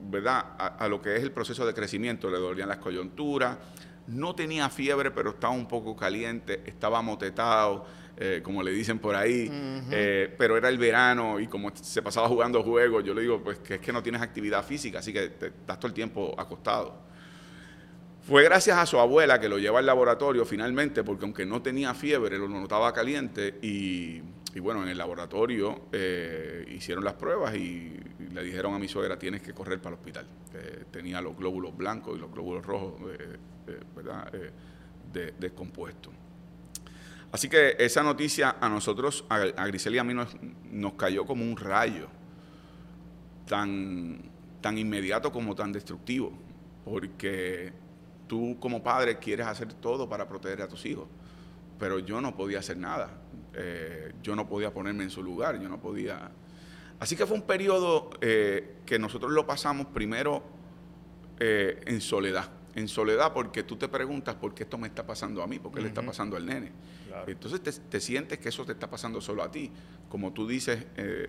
¿verdad? 0.01 0.57
a, 0.59 0.89
lo 0.89 1.01
que 1.01 1.15
es 1.15 1.23
el 1.23 1.31
proceso 1.31 1.65
de 1.65 1.73
crecimiento. 1.73 2.29
Le 2.29 2.39
dolían 2.39 2.69
las 2.69 2.79
coyunturas, 2.79 3.59
no 4.09 4.35
tenía 4.35 4.69
fiebre, 4.69 5.11
pero 5.11 5.31
estaba 5.31 5.53
un 5.53 5.67
poco 5.67 5.97
caliente, 5.97 6.63
estaba 6.67 7.03
motetado, 7.03 7.87
eh, 8.19 8.41
como 8.43 8.63
le 8.63 8.71
dicen 8.71 8.99
por 8.99 9.15
ahí, 9.15 9.51
eh, 9.91 10.35
pero 10.39 10.57
era 10.57 10.71
el 10.71 10.79
verano 10.79 11.39
y 11.39 11.49
como 11.49 11.71
se 11.77 12.01
pasaba 12.01 12.27
jugando 12.29 12.63
juegos, 12.63 13.05
yo 13.05 13.13
le 13.13 13.21
digo, 13.21 13.43
pues 13.43 13.59
que 13.59 13.75
es 13.75 13.81
que 13.81 13.93
no 13.93 14.03
tienes 14.03 14.23
actividad 14.23 14.65
física, 14.65 15.01
así 15.01 15.13
que 15.13 15.29
te, 15.29 15.49
estás 15.49 15.79
todo 15.79 15.89
el 15.89 15.95
tiempo 15.95 16.35
acostado. 16.39 17.05
Fue 18.23 18.43
gracias 18.43 18.79
a 18.79 18.87
su 18.87 18.99
abuela 18.99 19.39
que 19.39 19.51
lo 19.51 19.59
lleva 19.59 19.81
al 19.81 19.87
laboratorio 19.87 20.47
finalmente, 20.47 21.05
porque 21.05 21.27
aunque 21.27 21.45
no 21.45 21.61
tenía 21.61 21.93
fiebre, 21.93 22.39
lo 22.39 22.49
notaba 22.49 22.91
caliente 22.93 23.59
y, 23.61 24.21
bueno, 24.61 24.83
en 24.83 24.89
el 24.89 24.97
laboratorio 24.97 25.83
eh, 25.93 26.65
hicieron 26.75 27.05
las 27.05 27.15
pruebas 27.15 27.55
y, 27.55 27.93
le 28.33 28.43
dijeron 28.43 28.75
a 28.75 28.79
mi 28.79 28.89
suegra, 28.89 29.19
tienes 29.19 29.43
que 29.43 29.53
correr 29.53 29.79
para 29.79 29.95
el 29.95 30.01
hospital. 30.01 30.27
tenía 30.91 31.21
los 31.21 31.37
glóbulos 31.37 31.77
blancos 31.77 32.17
y 32.17 32.21
los 32.21 32.33
glóbulos 32.33 32.67
rojos, 32.67 32.95
eh, 33.67 33.81
eh, 33.81 33.81
¿verdad? 33.95 34.33
descompuestos. 35.39 36.13
Así 37.33 37.49
que 37.49 37.77
esa 37.79 38.03
noticia 38.03 38.57
a 38.61 38.69
nosotros, 38.69 39.25
a, 39.29 39.67
Grisel 39.67 39.95
y 39.95 39.99
a 39.99 40.05
mí 40.05 40.15
nos, 40.15 40.37
nos 40.71 40.95
cayó 40.95 41.25
como 41.25 41.45
un 41.45 41.57
rayo, 41.57 42.09
tan, 43.47 44.21
tan 44.61 44.79
inmediato 44.79 45.33
como 45.33 45.55
tan 45.55 45.73
destructivo, 45.73 46.33
porque 46.85 47.73
tú 48.27 48.57
como 48.61 48.83
padre 48.83 49.19
quieres 49.19 49.47
hacer 49.47 49.73
todo 49.75 50.09
para 50.09 50.29
proteger 50.29 50.63
a 50.63 50.69
tus 50.69 50.85
hijos, 50.87 51.09
pero 51.79 51.99
yo 51.99 52.21
no 52.21 52.37
podía 52.37 52.59
hacer 52.59 52.77
nada, 52.77 53.11
eh, 53.55 54.13
yo 54.23 54.37
no 54.37 54.49
podía 54.49 54.73
ponerme 54.73 55.05
en 55.05 55.11
su 55.11 55.23
lugar, 55.23 55.61
yo 55.61 55.69
no 55.69 55.81
podía... 55.81 56.31
Así 56.99 57.17
que 57.17 57.27
fue 57.27 57.37
un 57.37 57.43
periodo 57.43 58.09
que 58.21 58.99
nosotros 58.99 59.31
lo 59.33 59.47
pasamos 59.47 59.89
primero 59.89 60.43
en 61.39 62.01
soledad, 62.01 62.49
en 62.77 62.87
soledad 62.87 63.33
porque 63.33 63.65
tú 63.65 63.75
te 63.77 63.89
preguntas 63.89 64.37
por 64.37 64.55
qué 64.55 64.63
esto 64.63 64.79
me 64.79 64.87
está 64.87 65.05
pasando 65.05 65.43
a 65.43 65.49
mí, 65.49 65.59
por 65.59 65.73
qué 65.73 65.81
le 65.81 65.89
está 65.89 66.03
pasando 66.03 66.37
al 66.37 66.47
nene. 66.47 66.71
Entonces 67.27 67.61
te, 67.61 67.73
te, 67.73 68.01
sientes 68.01 68.39
que 68.39 68.51
eso 68.51 68.65
te 68.65 68.73
está 68.73 68.89
pasando 68.89 69.21
solo 69.21 69.43
a 69.43 69.51
ti, 69.51 69.73
como 70.09 70.33
tú 70.33 70.47
dices, 70.47 70.87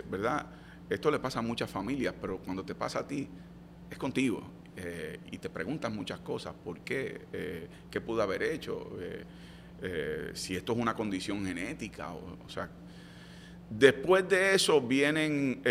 ¿verdad? 0.10 0.46
Esto 0.90 1.10
le 1.10 1.20
pasa 1.20 1.40
a 1.40 1.42
muchas 1.42 1.70
familias, 1.70 2.14
pero 2.20 2.38
cuando 2.38 2.64
te 2.64 2.76
pasa 2.76 3.00
a 3.00 3.08
ti, 3.08 3.28
es 3.90 3.98
contigo. 3.98 4.44
Eh, 4.80 5.20
y 5.32 5.40
te 5.40 5.50
preguntas 5.50 5.92
muchas 5.92 6.20
cosas, 6.20 6.54
¿por 6.54 6.82
qué? 6.82 7.22
Eh, 7.34 7.68
¿Qué 7.90 8.00
pudo 8.00 8.22
haber 8.22 8.44
hecho? 8.44 8.96
Eh, 9.02 10.32
si 10.34 10.56
esto 10.56 10.74
es 10.74 10.80
una 10.80 10.94
condición 10.96 11.46
genética, 11.46 12.12
o, 12.14 12.48
sea, 12.48 12.70
después 13.70 14.28
de 14.30 14.56
eso 14.56 14.82
vienen 14.82 15.62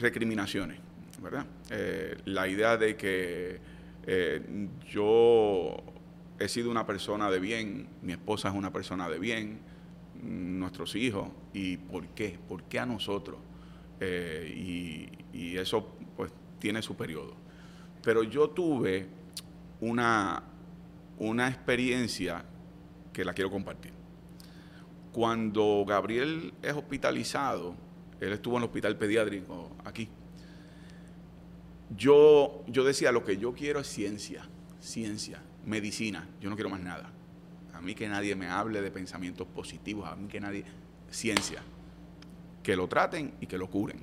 recriminaciones, 0.00 0.78
¿verdad? 1.22 1.46
la 2.24 2.48
idea 2.48 2.76
de 2.76 2.96
que 2.96 3.60
yo 4.88 5.76
he 6.38 6.48
sido 6.48 6.70
una 6.70 6.86
persona 6.86 7.30
de 7.30 7.40
bien, 7.40 7.88
mi 8.02 8.12
esposa 8.12 8.48
es 8.48 8.54
una 8.54 8.72
persona 8.72 9.08
de 9.08 9.18
bien, 9.18 9.58
nuestros 10.22 10.94
hijos, 10.94 11.28
¿y 11.52 11.76
por 11.76 12.06
qué? 12.08 12.38
¿Por 12.48 12.64
qué 12.64 12.78
a 12.78 12.86
nosotros? 12.86 13.38
y, 13.98 15.08
y 15.32 15.56
eso 15.56 15.96
pues 16.16 16.30
tiene 16.58 16.82
su 16.82 16.96
periodo. 16.96 17.34
Pero 18.02 18.22
yo 18.22 18.50
tuve 18.50 19.06
una, 19.80 20.42
una 21.18 21.48
experiencia 21.48 22.44
que 23.12 23.24
la 23.24 23.32
quiero 23.32 23.50
compartir. 23.50 23.92
Cuando 25.12 25.84
Gabriel 25.86 26.52
es 26.62 26.74
hospitalizado, 26.74 27.74
él 28.20 28.32
estuvo 28.32 28.56
en 28.56 28.62
el 28.62 28.68
hospital 28.68 28.96
pediátrico 28.96 29.70
aquí. 29.84 30.08
Yo, 31.94 32.64
yo 32.66 32.84
decía, 32.84 33.12
lo 33.12 33.24
que 33.24 33.36
yo 33.36 33.52
quiero 33.52 33.80
es 33.80 33.86
ciencia, 33.86 34.48
ciencia, 34.80 35.40
medicina, 35.64 36.28
yo 36.40 36.50
no 36.50 36.56
quiero 36.56 36.70
más 36.70 36.80
nada. 36.80 37.12
A 37.72 37.80
mí 37.80 37.94
que 37.94 38.08
nadie 38.08 38.34
me 38.34 38.48
hable 38.48 38.80
de 38.80 38.90
pensamientos 38.90 39.46
positivos, 39.46 40.08
a 40.08 40.16
mí 40.16 40.28
que 40.28 40.40
nadie, 40.40 40.64
ciencia, 41.10 41.62
que 42.62 42.74
lo 42.74 42.88
traten 42.88 43.34
y 43.40 43.46
que 43.46 43.58
lo 43.58 43.68
curen. 43.68 44.00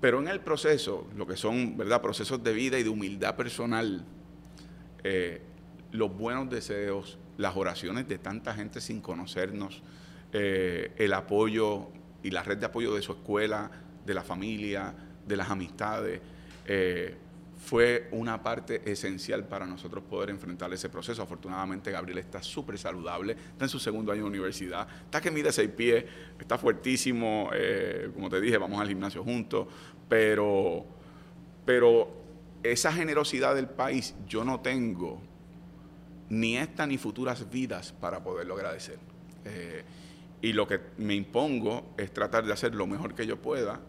Pero 0.00 0.20
en 0.20 0.28
el 0.28 0.40
proceso, 0.40 1.08
lo 1.16 1.26
que 1.26 1.36
son 1.36 1.76
¿verdad? 1.76 2.00
procesos 2.00 2.42
de 2.44 2.52
vida 2.52 2.78
y 2.78 2.84
de 2.84 2.88
humildad 2.88 3.34
personal, 3.34 4.04
eh, 5.02 5.42
los 5.90 6.16
buenos 6.16 6.48
deseos, 6.50 7.18
las 7.36 7.56
oraciones 7.56 8.06
de 8.06 8.18
tanta 8.18 8.54
gente 8.54 8.80
sin 8.80 9.00
conocernos, 9.00 9.82
eh, 10.32 10.92
el 10.98 11.12
apoyo 11.14 11.88
y 12.22 12.30
la 12.30 12.42
red 12.42 12.58
de 12.58 12.66
apoyo 12.66 12.94
de 12.94 13.02
su 13.02 13.12
escuela, 13.12 13.70
de 14.04 14.14
la 14.14 14.22
familia, 14.22 14.94
de 15.26 15.36
las 15.36 15.50
amistades, 15.50 16.20
eh, 16.68 17.16
fue 17.56 18.08
una 18.12 18.42
parte 18.42 18.90
esencial 18.90 19.44
para 19.44 19.66
nosotros 19.66 20.04
poder 20.04 20.30
enfrentar 20.30 20.72
ese 20.72 20.88
proceso. 20.88 21.22
Afortunadamente 21.22 21.90
Gabriel 21.90 22.18
está 22.18 22.42
súper 22.42 22.78
saludable, 22.78 23.32
está 23.32 23.64
en 23.64 23.68
su 23.68 23.78
segundo 23.78 24.12
año 24.12 24.22
de 24.22 24.28
universidad, 24.28 24.86
está 25.04 25.20
que 25.20 25.30
mide 25.30 25.50
seis 25.50 25.70
pies, 25.70 26.04
está 26.38 26.56
fuertísimo, 26.56 27.50
eh, 27.52 28.10
como 28.14 28.28
te 28.28 28.40
dije, 28.40 28.58
vamos 28.58 28.80
al 28.80 28.88
gimnasio 28.88 29.24
juntos, 29.24 29.66
pero, 30.08 30.84
pero 31.64 32.12
esa 32.62 32.92
generosidad 32.92 33.54
del 33.54 33.68
país 33.68 34.14
yo 34.28 34.44
no 34.44 34.60
tengo 34.60 35.20
ni 36.28 36.56
esta 36.58 36.86
ni 36.86 36.98
futuras 36.98 37.50
vidas 37.50 37.92
para 37.92 38.22
poderlo 38.22 38.54
agradecer. 38.54 38.98
Eh, 39.44 39.84
y 40.42 40.52
lo 40.52 40.68
que 40.68 40.80
me 40.98 41.14
impongo 41.14 41.94
es 41.96 42.12
tratar 42.12 42.44
de 42.44 42.52
hacer 42.52 42.74
lo 42.74 42.86
mejor 42.86 43.14
que 43.14 43.26
yo 43.26 43.40
pueda 43.40 43.80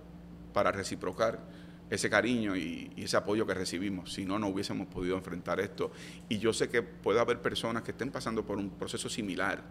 para 0.54 0.72
reciprocar 0.72 1.59
ese 1.90 2.10
cariño 2.10 2.56
y, 2.56 2.92
ese 2.98 3.18
apoyo 3.18 3.46
que 3.46 3.54
recibimos. 3.54 4.14
Si 4.14 4.26
no, 4.26 4.40
no 4.40 4.48
hubiésemos 4.48 4.88
podido 4.88 5.16
enfrentar 5.18 5.60
esto. 5.60 5.92
Y 6.28 6.38
yo 6.38 6.54
sé 6.54 6.70
que 6.70 6.82
puede 6.82 7.20
haber 7.20 7.42
personas 7.42 7.84
que 7.84 7.92
estén 7.92 8.12
pasando 8.12 8.46
por 8.46 8.58
un 8.58 8.70
proceso 8.70 9.10
similar 9.10 9.64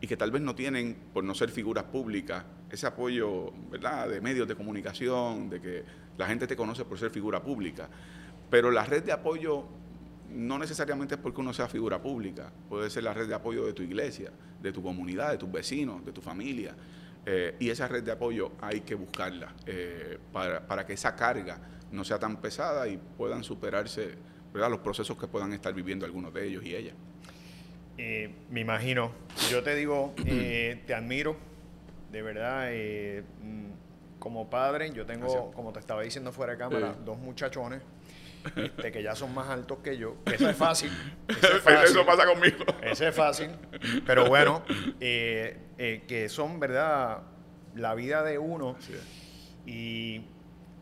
y 0.00 0.06
que 0.06 0.16
tal 0.16 0.30
vez 0.30 0.42
no 0.42 0.54
tienen, 0.54 0.96
por 1.14 1.24
no 1.24 1.34
ser 1.34 1.50
figuras 1.50 1.84
públicas, 1.84 2.44
ese 2.70 2.86
apoyo 2.86 3.52
¿verdad? 3.70 4.08
de 4.08 4.20
medios 4.20 4.46
de 4.46 4.54
comunicación, 4.54 5.48
de 5.48 5.60
que 5.60 5.84
la 6.18 6.26
gente 6.26 6.46
te 6.46 6.56
conoce 6.56 6.84
por 6.84 6.98
ser 6.98 7.10
figura 7.10 7.42
pública. 7.42 7.88
Pero 8.50 8.70
la 8.70 8.84
red 8.84 9.02
de 9.02 9.12
apoyo 9.12 9.64
no 10.30 10.58
necesariamente 10.58 11.14
es 11.14 11.20
porque 11.20 11.40
uno 11.40 11.52
sea 11.52 11.68
figura 11.68 12.02
pública, 12.02 12.52
puede 12.68 12.90
ser 12.90 13.04
la 13.04 13.14
red 13.14 13.28
de 13.28 13.34
apoyo 13.34 13.64
de 13.64 13.72
tu 13.72 13.82
iglesia, 13.82 14.30
de 14.60 14.72
tu 14.72 14.82
comunidad, 14.82 15.30
de 15.30 15.38
tus 15.38 15.50
vecinos, 15.50 16.04
de 16.04 16.12
tu 16.12 16.20
familia. 16.20 16.74
Eh, 17.28 17.56
y 17.58 17.70
esa 17.70 17.88
red 17.88 18.04
de 18.04 18.12
apoyo 18.12 18.52
hay 18.60 18.82
que 18.82 18.94
buscarla 18.94 19.52
eh, 19.66 20.16
para, 20.32 20.86
que 20.86 20.92
esa 20.92 21.16
carga 21.16 21.58
no 21.90 22.04
sea 22.04 22.20
tan 22.20 22.36
pesada 22.40 22.86
y 22.86 22.98
puedan 22.98 23.42
superarse 23.42 24.14
¿verdad? 24.54 24.70
los 24.70 24.78
procesos 24.78 25.18
que 25.18 25.26
puedan 25.26 25.52
estar 25.52 25.74
viviendo 25.74 26.06
algunos 26.06 26.32
de 26.32 26.46
ellos 26.46 26.64
y 26.64 26.76
ellas. 26.76 26.94
Eh, 27.98 28.32
me 28.48 28.60
imagino, 28.60 29.10
yo 29.50 29.62
te 29.64 29.74
digo, 29.74 30.14
te 30.24 30.94
admiro, 30.94 31.36
de 32.12 32.22
verdad, 32.22 32.70
mm, 33.42 34.20
como 34.20 34.48
padre, 34.48 34.92
yo 34.92 35.04
tengo, 35.04 35.50
como 35.50 35.72
te 35.72 35.80
estaba 35.80 36.02
diciendo 36.02 36.32
fuera 36.32 36.52
de 36.52 36.58
cámara, 36.58 36.94
dos 37.04 37.18
muchachones 37.18 37.82
este, 38.54 38.92
que 38.92 39.02
ya 39.02 39.14
son 39.14 39.34
más 39.34 39.48
altos 39.48 39.78
que 39.78 39.96
yo. 39.96 40.16
Eso 40.26 40.48
es 40.48 40.56
fácil. 40.56 40.90
Eso, 41.84 42.06
pasa 42.06 42.26
conmigo. 42.26 42.64
Eso 42.82 43.06
es 43.06 43.14
fácil. 43.14 43.50
Pero 44.06 44.26
bueno, 44.26 44.62
eh, 45.00 45.58
eh, 45.78 46.04
que 46.06 46.28
son, 46.28 46.60
¿verdad? 46.60 47.22
La 47.74 47.94
vida 47.94 48.22
de 48.22 48.38
uno. 48.38 48.76
Y 49.64 50.22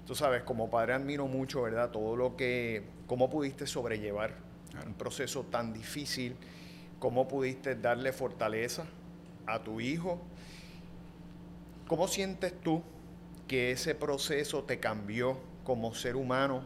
tú 0.06 0.14
sabes, 0.14 0.42
como 0.42 0.70
padre 0.70 0.94
admiro 0.94 1.26
mucho, 1.26 1.62
¿verdad? 1.62 1.90
Todo 1.90 2.16
lo 2.16 2.36
que, 2.36 2.84
cómo 3.06 3.30
pudiste 3.30 3.66
sobrellevar 3.66 4.34
un 4.86 4.94
proceso 4.94 5.44
tan 5.44 5.72
difícil, 5.72 6.36
cómo 6.98 7.28
pudiste 7.28 7.74
darle 7.76 8.12
fortaleza 8.12 8.84
a 9.46 9.62
tu 9.62 9.80
hijo. 9.80 10.20
¿Cómo 11.86 12.08
sientes 12.08 12.54
tú 12.62 12.82
que 13.46 13.72
ese 13.72 13.94
proceso 13.94 14.64
te 14.64 14.80
cambió 14.80 15.38
como 15.64 15.94
ser 15.94 16.16
humano 16.16 16.64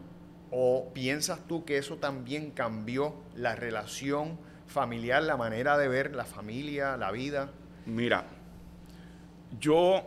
¿O 0.51 0.91
piensas 0.95 1.47
tú 1.47 1.65
que 1.65 1.77
eso 1.77 1.97
también 1.97 2.51
cambió 2.51 3.15
la 3.37 3.55
relación 3.55 4.39
familiar, 4.67 5.23
la 5.23 5.37
manera 5.37 5.77
de 5.77 5.89
ver 5.89 6.15
la 6.15 6.25
familia, 6.25 6.97
la 6.97 7.11
vida? 7.11 7.51
Mira, 7.87 8.25
yo, 9.61 10.03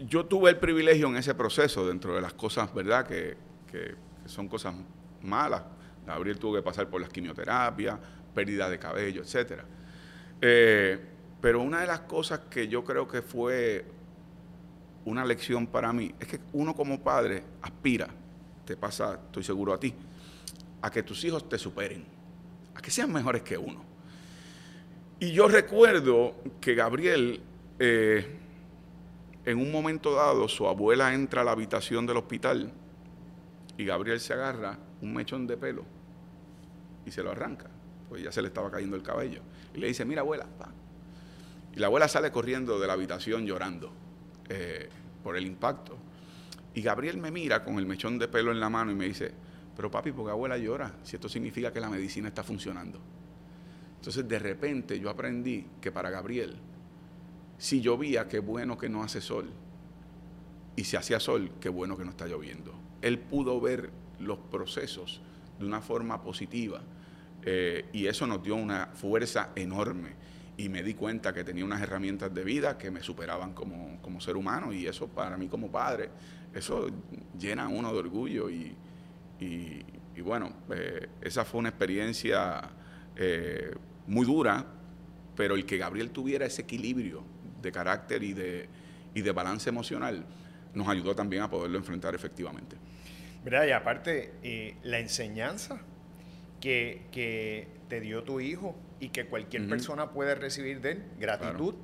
yo 0.00 0.26
tuve 0.26 0.50
el 0.50 0.56
privilegio 0.58 1.08
en 1.08 1.16
ese 1.16 1.34
proceso, 1.34 1.86
dentro 1.86 2.14
de 2.14 2.20
las 2.20 2.32
cosas, 2.34 2.72
¿verdad?, 2.74 3.06
que, 3.06 3.36
son 4.26 4.48
cosas 4.48 4.74
malas. 5.22 5.62
Gabriel 6.06 6.38
tuvo 6.38 6.54
que 6.54 6.62
pasar 6.62 6.88
por 6.88 7.00
las 7.00 7.10
quimioterapias, 7.10 7.98
pérdida 8.34 8.68
de 8.68 8.78
cabello, 8.78 9.22
etc. 9.22 9.62
Eh, 10.40 10.98
pero 11.40 11.62
una 11.62 11.80
de 11.80 11.86
las 11.86 12.00
cosas 12.00 12.40
que 12.50 12.68
yo 12.68 12.84
creo 12.84 13.06
que 13.06 13.22
fue 13.22 13.84
una 15.04 15.24
lección 15.24 15.66
para 15.66 15.92
mí 15.92 16.14
es 16.18 16.28
que 16.28 16.40
uno 16.52 16.74
como 16.74 17.00
padre 17.00 17.42
aspira 17.62 18.08
te 18.68 18.76
pasa, 18.76 19.14
estoy 19.14 19.42
seguro 19.42 19.72
a 19.72 19.80
ti, 19.80 19.94
a 20.82 20.90
que 20.90 21.02
tus 21.02 21.24
hijos 21.24 21.48
te 21.48 21.56
superen, 21.56 22.04
a 22.74 22.82
que 22.82 22.90
sean 22.90 23.10
mejores 23.10 23.40
que 23.40 23.56
uno. 23.56 23.82
Y 25.18 25.32
yo 25.32 25.48
recuerdo 25.48 26.34
que 26.60 26.74
Gabriel, 26.74 27.40
eh, 27.78 28.26
en 29.46 29.58
un 29.58 29.72
momento 29.72 30.14
dado, 30.14 30.48
su 30.48 30.68
abuela 30.68 31.14
entra 31.14 31.40
a 31.40 31.44
la 31.46 31.52
habitación 31.52 32.04
del 32.04 32.18
hospital 32.18 32.70
y 33.78 33.86
Gabriel 33.86 34.20
se 34.20 34.34
agarra 34.34 34.78
un 35.00 35.14
mechón 35.14 35.46
de 35.46 35.56
pelo 35.56 35.86
y 37.06 37.10
se 37.10 37.22
lo 37.22 37.30
arranca, 37.30 37.70
pues 38.10 38.22
ya 38.22 38.30
se 38.30 38.42
le 38.42 38.48
estaba 38.48 38.70
cayendo 38.70 38.96
el 38.96 39.02
cabello. 39.02 39.40
Y 39.72 39.78
le 39.78 39.86
dice, 39.86 40.04
mira 40.04 40.20
abuela, 40.20 40.46
Y 41.74 41.78
la 41.78 41.86
abuela 41.86 42.06
sale 42.06 42.30
corriendo 42.30 42.78
de 42.78 42.86
la 42.86 42.92
habitación 42.92 43.46
llorando 43.46 43.90
eh, 44.50 44.90
por 45.24 45.38
el 45.38 45.46
impacto. 45.46 45.96
Y 46.74 46.82
Gabriel 46.82 47.18
me 47.18 47.30
mira 47.30 47.64
con 47.64 47.78
el 47.78 47.86
mechón 47.86 48.18
de 48.18 48.28
pelo 48.28 48.52
en 48.52 48.60
la 48.60 48.68
mano 48.68 48.90
y 48.90 48.94
me 48.94 49.06
dice, 49.06 49.32
pero 49.76 49.90
papi, 49.90 50.12
porque 50.12 50.30
abuela 50.30 50.58
llora? 50.58 50.92
Si 51.02 51.16
esto 51.16 51.28
significa 51.28 51.72
que 51.72 51.80
la 51.80 51.88
medicina 51.88 52.28
está 52.28 52.42
funcionando. 52.42 53.00
Entonces, 53.96 54.28
de 54.28 54.38
repente 54.38 54.98
yo 55.00 55.10
aprendí 55.10 55.66
que 55.80 55.90
para 55.90 56.10
Gabriel, 56.10 56.56
si 57.58 57.80
llovía, 57.80 58.28
qué 58.28 58.38
bueno 58.38 58.78
que 58.78 58.88
no 58.88 59.02
hace 59.02 59.20
sol. 59.20 59.50
Y 60.76 60.84
si 60.84 60.96
hacía 60.96 61.18
sol, 61.18 61.50
qué 61.60 61.68
bueno 61.68 61.96
que 61.96 62.04
no 62.04 62.10
está 62.10 62.26
lloviendo. 62.26 62.72
Él 63.02 63.18
pudo 63.18 63.60
ver 63.60 63.90
los 64.20 64.38
procesos 64.38 65.20
de 65.58 65.66
una 65.66 65.80
forma 65.80 66.22
positiva 66.22 66.80
eh, 67.42 67.86
y 67.92 68.06
eso 68.06 68.26
nos 68.26 68.42
dio 68.42 68.56
una 68.56 68.86
fuerza 68.94 69.50
enorme. 69.56 70.10
Y 70.58 70.68
me 70.68 70.82
di 70.82 70.94
cuenta 70.94 71.32
que 71.32 71.44
tenía 71.44 71.64
unas 71.64 71.80
herramientas 71.80 72.34
de 72.34 72.44
vida 72.44 72.76
que 72.76 72.90
me 72.90 73.00
superaban 73.00 73.54
como, 73.54 74.20
ser 74.20 74.36
humano 74.36 74.72
y 74.72 74.86
eso 74.86 75.06
para 75.08 75.36
mí 75.36 75.48
como 75.48 75.70
padre, 75.70 76.10
eso 76.52 76.88
llena 77.38 77.64
a 77.64 77.68
uno 77.68 77.92
de 77.92 77.98
orgullo 77.98 78.50
y, 78.50 78.76
bueno, 80.22 80.52
eh, 80.74 81.08
esa 81.22 81.44
fue 81.44 81.60
una 81.60 81.68
experiencia 81.70 82.68
eh, 83.16 83.72
muy 84.06 84.26
dura, 84.26 84.66
pero 85.36 85.54
el 85.54 85.64
que 85.64 85.78
Gabriel 85.78 86.10
tuviera 86.10 86.44
ese 86.44 86.62
equilibrio 86.62 87.22
de 87.62 87.72
carácter 87.72 88.22
y 88.24 88.32
de, 88.32 88.68
y 89.14 89.22
de 89.22 89.32
balance 89.32 89.70
emocional 89.70 90.26
nos 90.74 90.88
ayudó 90.88 91.14
también 91.14 91.42
a 91.42 91.50
poderlo 91.50 91.78
enfrentar 91.78 92.14
efectivamente. 92.14 92.76
¿Verdad? 93.44 93.66
Y 93.66 93.72
aparte, 93.72 94.32
eh, 94.42 94.76
la 94.82 94.98
enseñanza 94.98 95.80
que, 96.60 97.68
te 97.88 98.00
dio 98.00 98.22
tu 98.22 98.40
hijo 98.40 98.76
y 99.00 99.10
que 99.10 99.26
cualquier 99.26 99.68
persona 99.68 100.10
puede 100.10 100.34
recibir 100.34 100.80
de 100.80 100.92
él, 100.92 101.04
gratitud, 101.18 101.74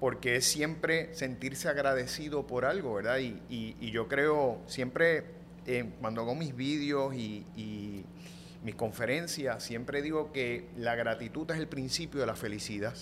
porque 0.00 0.36
es 0.36 0.44
siempre 0.44 1.14
sentirse 1.14 1.68
agradecido 1.68 2.46
por 2.46 2.64
algo, 2.64 2.94
¿verdad? 2.94 3.18
Y, 3.18 3.90
yo 3.90 4.08
creo, 4.08 4.60
siempre 4.66 5.24
eh, 5.66 5.90
cuando 6.00 6.22
hago 6.22 6.34
mis 6.34 6.54
vídeos 6.54 7.14
y, 7.14 7.46
y 7.56 8.04
mis 8.64 8.74
conferencias, 8.74 9.62
siempre 9.62 10.00
digo 10.00 10.32
que 10.32 10.68
la 10.76 10.94
gratitud 10.94 11.48
es 11.50 11.58
el 11.58 11.68
principio 11.68 12.20
de 12.20 12.26
la 12.26 12.34
felicidad. 12.34 12.94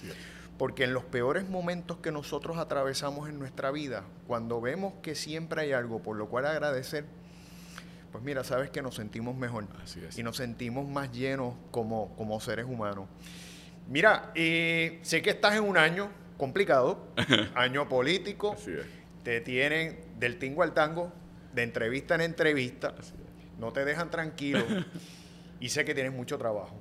Porque 0.59 0.85
en 0.85 0.93
los 0.93 1.05
peores 1.05 1.49
momentos 1.49 1.99
que 1.99 2.13
nosotros 2.13 2.59
atravesamos 2.59 3.29
en 3.29 3.39
nuestra 3.39 3.71
vida, 3.71 4.05
cuando 4.27 4.61
vemos 4.61 4.95
que 5.03 5.15
siempre 5.15 5.63
hay 5.63 5.73
algo 5.73 6.03
por 6.03 6.17
lo 6.17 6.29
cual 6.29 6.47
agradecer, 6.47 7.05
pues 8.13 8.23
mira, 8.23 8.45
sabes 8.45 8.71
que 8.71 8.83
nos 8.83 8.95
sentimos 8.95 9.35
mejor 9.35 9.67
y 10.15 10.23
nos 10.23 10.37
sentimos 10.37 10.87
más 10.87 11.11
llenos 11.11 11.55
como, 11.71 12.15
como 12.17 12.39
seres 12.41 12.67
humanos. 12.67 13.09
Mira, 13.89 14.31
eh, 14.35 15.01
sé 15.03 15.23
que 15.23 15.31
estás 15.31 15.55
en 15.57 15.65
un 15.65 15.79
año 15.79 16.11
complicado, 16.37 17.09
año 17.55 17.89
político, 17.89 18.55
te 19.25 19.41
tienen 19.41 19.99
del 20.19 20.39
tingo 20.39 20.63
al 20.63 20.75
tango, 20.75 21.11
de 21.55 21.63
entrevista 21.63 22.15
en 22.15 22.21
entrevista, 22.21 22.95
no 23.59 23.73
te 23.73 23.85
dejan 23.85 24.11
tranquilo 24.11 24.65
y 25.59 25.71
sé 25.71 25.85
que 25.85 25.95
tienes 25.95 26.13
mucho 26.13 26.37
trabajo. 26.37 26.77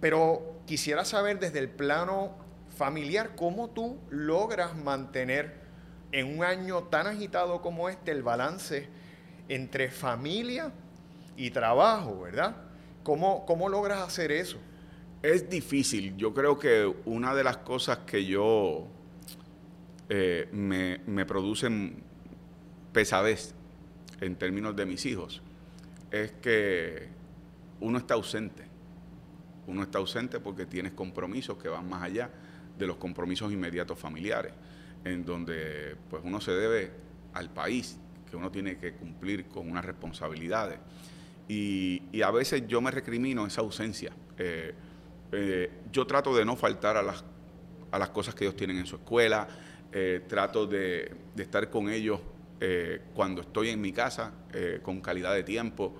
Pero 0.00 0.60
quisiera 0.66 1.04
saber 1.04 1.40
desde 1.40 1.58
el 1.58 1.68
plano 1.68 2.36
familiar 2.76 3.34
cómo 3.34 3.70
tú 3.70 3.98
logras 4.10 4.76
mantener 4.76 5.64
en 6.12 6.38
un 6.38 6.44
año 6.44 6.84
tan 6.84 7.06
agitado 7.06 7.60
como 7.60 7.88
este 7.88 8.12
el 8.12 8.22
balance 8.22 8.88
entre 9.48 9.90
familia 9.90 10.72
y 11.36 11.50
trabajo, 11.50 12.22
¿verdad? 12.22 12.56
¿Cómo, 13.02 13.44
cómo 13.46 13.68
logras 13.68 14.00
hacer 14.00 14.32
eso? 14.32 14.58
Es 15.22 15.48
difícil. 15.48 16.16
Yo 16.16 16.32
creo 16.32 16.58
que 16.58 16.92
una 17.04 17.34
de 17.34 17.44
las 17.44 17.58
cosas 17.58 17.98
que 17.98 18.24
yo 18.24 18.86
eh, 20.08 20.48
me, 20.52 21.00
me 21.06 21.24
producen 21.26 22.02
pesadez 22.92 23.54
en 24.20 24.36
términos 24.36 24.76
de 24.76 24.86
mis 24.86 25.04
hijos 25.06 25.42
es 26.10 26.32
que 26.32 27.08
uno 27.80 27.98
está 27.98 28.14
ausente. 28.14 28.64
Uno 29.66 29.82
está 29.82 29.98
ausente 29.98 30.40
porque 30.40 30.66
tienes 30.66 30.92
compromisos 30.92 31.56
que 31.58 31.68
van 31.68 31.88
más 31.88 32.02
allá 32.02 32.30
de 32.78 32.86
los 32.86 32.96
compromisos 32.96 33.52
inmediatos 33.52 33.98
familiares, 33.98 34.52
en 35.04 35.24
donde 35.24 35.96
pues 36.10 36.22
uno 36.24 36.40
se 36.40 36.52
debe 36.52 36.90
al 37.32 37.50
país, 37.50 37.98
que 38.34 38.38
uno 38.38 38.50
tiene 38.50 38.76
que 38.76 38.94
cumplir 38.94 39.46
con 39.46 39.70
unas 39.70 39.84
responsabilidades. 39.84 40.80
Y, 41.46 42.02
a 42.20 42.32
veces 42.32 42.64
yo 42.66 42.80
me 42.80 42.90
recrimino 42.90 43.46
esa 43.46 43.60
ausencia. 43.60 44.12
Eh, 44.36 44.74
eh, 45.30 45.70
yo 45.92 46.04
trato 46.04 46.34
de 46.34 46.44
no 46.44 46.56
faltar 46.56 46.96
a 46.96 47.02
las, 47.02 47.22
a 47.92 47.98
las 47.98 48.10
cosas 48.10 48.34
que 48.34 48.44
ellos 48.44 48.56
tienen 48.56 48.78
en 48.78 48.86
su 48.86 48.96
escuela, 48.96 49.46
eh, 49.92 50.24
trato 50.26 50.66
de, 50.66 51.14
estar 51.36 51.70
con 51.70 51.88
ellos 51.88 52.20
cuando 53.12 53.42
estoy 53.42 53.68
en 53.68 53.80
mi 53.82 53.92
casa, 53.92 54.32
con 54.82 55.02
calidad 55.02 55.34
de 55.34 55.42
tiempo. 55.42 55.94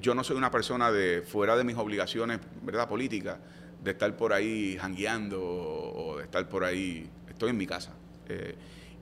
yo 0.00 0.16
no 0.16 0.24
soy 0.24 0.36
una 0.36 0.50
persona 0.50 0.90
de 0.90 1.22
fuera 1.22 1.56
de 1.56 1.62
mis 1.62 1.76
obligaciones, 1.76 2.40
¿verdad?, 2.62 2.88
políticas, 2.88 3.38
de 3.84 3.92
estar 3.92 4.16
por 4.16 4.32
ahí 4.32 4.76
jangueando 4.80 5.40
o, 5.40 6.16
de 6.16 6.24
estar 6.24 6.48
por 6.48 6.64
ahí, 6.64 7.08
estoy 7.28 7.50
en 7.50 7.56
mi 7.56 7.68
casa. 7.68 7.92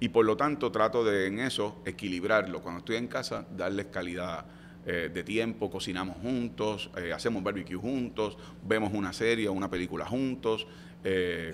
Y 0.04 0.10
por 0.10 0.26
lo 0.26 0.36
tanto 0.36 0.70
trato 0.70 1.02
de 1.02 1.28
en 1.28 1.40
eso 1.40 1.80
equilibrarlo. 1.86 2.60
Cuando 2.60 2.80
estoy 2.80 2.96
en 2.96 3.08
casa, 3.08 3.46
darles 3.56 3.86
calidad 3.86 4.44
eh, 4.84 5.10
de 5.10 5.24
tiempo, 5.24 5.70
cocinamos 5.70 6.18
juntos, 6.18 6.90
eh, 6.98 7.10
hacemos 7.10 7.42
barbecue 7.42 7.78
juntos, 7.78 8.36
vemos 8.62 8.92
una 8.92 9.14
serie 9.14 9.48
o 9.48 9.54
una 9.54 9.70
película 9.70 10.04
juntos, 10.04 10.66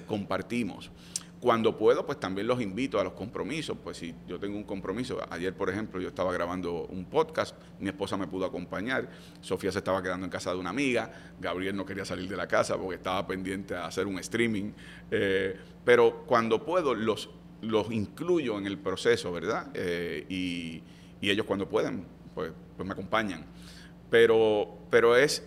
compartimos. 0.06 0.90
Cuando 1.40 1.78
puedo, 1.78 2.04
pues 2.04 2.20
también 2.20 2.46
los 2.46 2.60
invito 2.60 3.00
a 3.00 3.04
los 3.04 3.14
compromisos. 3.14 3.76
Pues 3.82 3.96
si 3.96 4.14
yo 4.28 4.38
tengo 4.38 4.56
un 4.56 4.64
compromiso, 4.64 5.18
ayer 5.30 5.54
por 5.54 5.70
ejemplo 5.70 6.00
yo 6.00 6.08
estaba 6.08 6.32
grabando 6.32 6.86
un 6.86 7.06
podcast, 7.06 7.56
mi 7.78 7.88
esposa 7.88 8.16
me 8.16 8.26
pudo 8.26 8.44
acompañar, 8.44 9.08
Sofía 9.40 9.72
se 9.72 9.78
estaba 9.78 10.02
quedando 10.02 10.26
en 10.26 10.30
casa 10.30 10.52
de 10.52 10.58
una 10.58 10.70
amiga, 10.70 11.10
Gabriel 11.40 11.74
no 11.76 11.86
quería 11.86 12.04
salir 12.04 12.28
de 12.28 12.36
la 12.36 12.46
casa 12.46 12.76
porque 12.76 12.96
estaba 12.96 13.26
pendiente 13.26 13.74
a 13.74 13.86
hacer 13.86 14.06
un 14.06 14.18
streaming. 14.18 14.72
Eh, 15.10 15.56
pero 15.82 16.24
cuando 16.26 16.62
puedo, 16.64 16.94
los, 16.94 17.30
los 17.62 17.90
incluyo 17.90 18.58
en 18.58 18.66
el 18.66 18.78
proceso, 18.78 19.32
¿verdad? 19.32 19.68
Eh, 19.74 20.26
y, 20.28 20.82
ellos 21.22 21.44
cuando 21.44 21.68
pueden, 21.68 22.06
pues, 22.34 22.50
pues 22.76 22.86
me 22.86 22.92
acompañan. 22.92 23.44
Pero, 24.08 24.78
es 25.16 25.42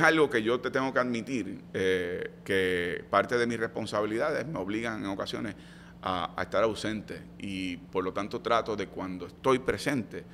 algo 0.00 0.28
que 0.28 0.42
yo 0.42 0.60
te 0.60 0.70
tengo 0.70 0.92
que 0.92 1.00
admitir, 1.00 1.62
eh, 1.72 2.30
que 2.44 3.04
parte 3.10 3.38
de 3.38 3.46
mis 3.46 3.58
responsabilidades 3.58 4.46
me 4.46 4.58
obligan 4.58 5.02
en 5.02 5.06
ocasiones 5.06 5.54
a, 6.02 6.34
estar 6.40 6.62
ausente 6.62 7.20
y 7.38 7.76
por 7.76 8.04
lo 8.04 8.12
tanto 8.12 8.40
trato 8.40 8.76
de 8.76 8.86
cuando 8.86 9.26
estoy 9.26 9.58
presente 9.58 10.24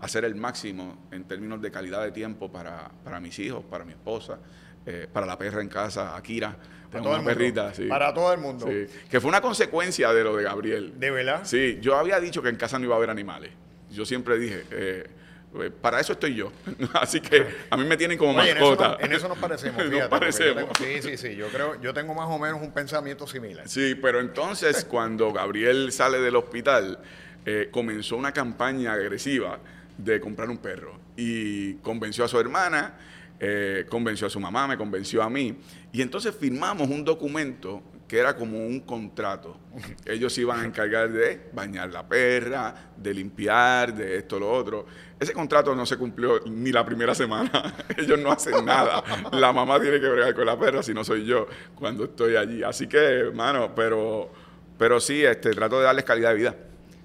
hacer 0.00 0.24
el 0.24 0.34
máximo 0.34 1.06
en 1.10 1.24
términos 1.24 1.60
de 1.60 1.70
calidad 1.70 2.02
de 2.02 2.10
tiempo 2.10 2.50
para, 2.50 2.90
mis 3.20 3.38
hijos, 3.38 3.64
para 3.64 3.84
mi 3.84 3.92
esposa, 3.92 4.38
eh, 4.86 5.06
para 5.12 5.26
la 5.26 5.38
perra 5.38 5.60
en 5.60 5.68
casa, 5.68 6.16
Akira. 6.16 6.56
Para 6.90 7.04
todo, 7.04 7.24
perrita, 7.24 7.72
para 7.88 8.12
todo 8.12 8.32
el 8.32 8.40
mundo. 8.40 8.66
Que 9.08 9.20
fue 9.20 9.28
una 9.28 9.40
consecuencia 9.40 10.12
de 10.12 10.24
lo 10.24 10.34
de 10.36 10.42
Gabriel. 10.42 10.94
¿De 10.98 11.10
verdad? 11.12 11.42
Sí, 11.44 11.78
yo 11.80 11.96
había 11.96 12.18
dicho 12.18 12.42
que 12.42 12.48
en 12.48 12.56
casa 12.56 12.80
no 12.80 12.84
iba 12.86 12.94
a 12.94 12.98
haber 12.98 13.10
animales. 13.10 13.52
Yo 13.90 14.04
siempre 14.04 14.38
dije, 14.38 14.64
eh, 14.72 15.08
pues, 15.52 15.72
para 15.72 16.00
eso 16.00 16.12
estoy 16.12 16.34
yo. 16.34 16.52
Así 16.94 17.20
que 17.20 17.46
a 17.68 17.76
mí 17.76 17.84
me 17.84 17.96
tienen 17.96 18.16
como 18.16 18.34
mascota. 18.34 18.96
En 19.00 19.12
eso, 19.12 19.28
nos 19.28 19.38
parecemos. 19.38 19.82
Fíjate, 19.82 20.00
nos 20.00 20.08
parecemos. 20.08 20.64
sí, 20.78 21.02
sí, 21.02 21.16
sí. 21.16 21.36
Yo 21.36 21.48
creo, 21.48 21.80
yo 21.80 21.92
tengo 21.92 22.14
más 22.14 22.28
o 22.28 22.38
menos 22.38 22.60
un 22.62 22.72
pensamiento 22.72 23.26
similar. 23.26 23.68
Sí, 23.68 23.94
pero 23.94 24.20
entonces 24.20 24.84
cuando 24.88 25.32
Gabriel 25.32 25.92
sale 25.92 26.20
del 26.20 26.36
hospital, 26.36 26.98
eh, 27.44 27.68
comenzó 27.70 28.16
una 28.16 28.32
campaña 28.32 28.92
agresiva 28.92 29.58
de 29.98 30.20
comprar 30.20 30.48
un 30.50 30.58
perro 30.58 30.98
y 31.16 31.74
convenció 31.76 32.24
a 32.24 32.28
su 32.28 32.38
hermana, 32.38 32.94
eh, 33.42 33.86
convenció 33.88 34.26
a 34.26 34.30
su 34.30 34.38
mamá, 34.38 34.68
me 34.68 34.76
convenció 34.76 35.22
a 35.22 35.30
mí 35.30 35.56
y 35.92 36.02
entonces 36.02 36.34
firmamos 36.34 36.88
un 36.88 37.02
documento 37.02 37.82
que 38.10 38.18
era 38.18 38.34
como 38.34 38.58
un 38.58 38.80
contrato. 38.80 39.56
Ellos 40.04 40.36
iban 40.36 40.58
a 40.58 40.64
encargar 40.64 41.12
de 41.12 41.48
bañar 41.52 41.90
la 41.90 42.08
perra, 42.08 42.90
de 42.96 43.14
limpiar, 43.14 43.94
de 43.94 44.16
esto, 44.16 44.36
lo 44.36 44.50
otro. 44.50 44.84
Ese 45.18 45.32
contrato 45.32 45.76
no 45.76 45.86
se 45.86 45.96
cumplió 45.96 46.40
ni 46.40 46.72
la 46.72 46.84
primera 46.84 47.14
semana. 47.14 47.86
Ellos 47.96 48.18
no 48.18 48.32
hacen 48.32 48.64
nada. 48.64 49.04
La 49.30 49.52
mamá 49.52 49.80
tiene 49.80 50.00
que 50.00 50.08
bregar 50.08 50.34
con 50.34 50.44
la 50.44 50.58
perra, 50.58 50.82
si 50.82 50.92
no 50.92 51.04
soy 51.04 51.24
yo, 51.24 51.46
cuando 51.76 52.02
estoy 52.02 52.34
allí. 52.34 52.64
Así 52.64 52.88
que, 52.88 52.98
hermano, 52.98 53.76
pero, 53.76 54.32
pero 54.76 54.98
sí, 54.98 55.24
este, 55.24 55.50
trato 55.50 55.78
de 55.78 55.84
darles 55.84 56.04
calidad 56.04 56.30
de 56.30 56.34
vida. 56.34 56.56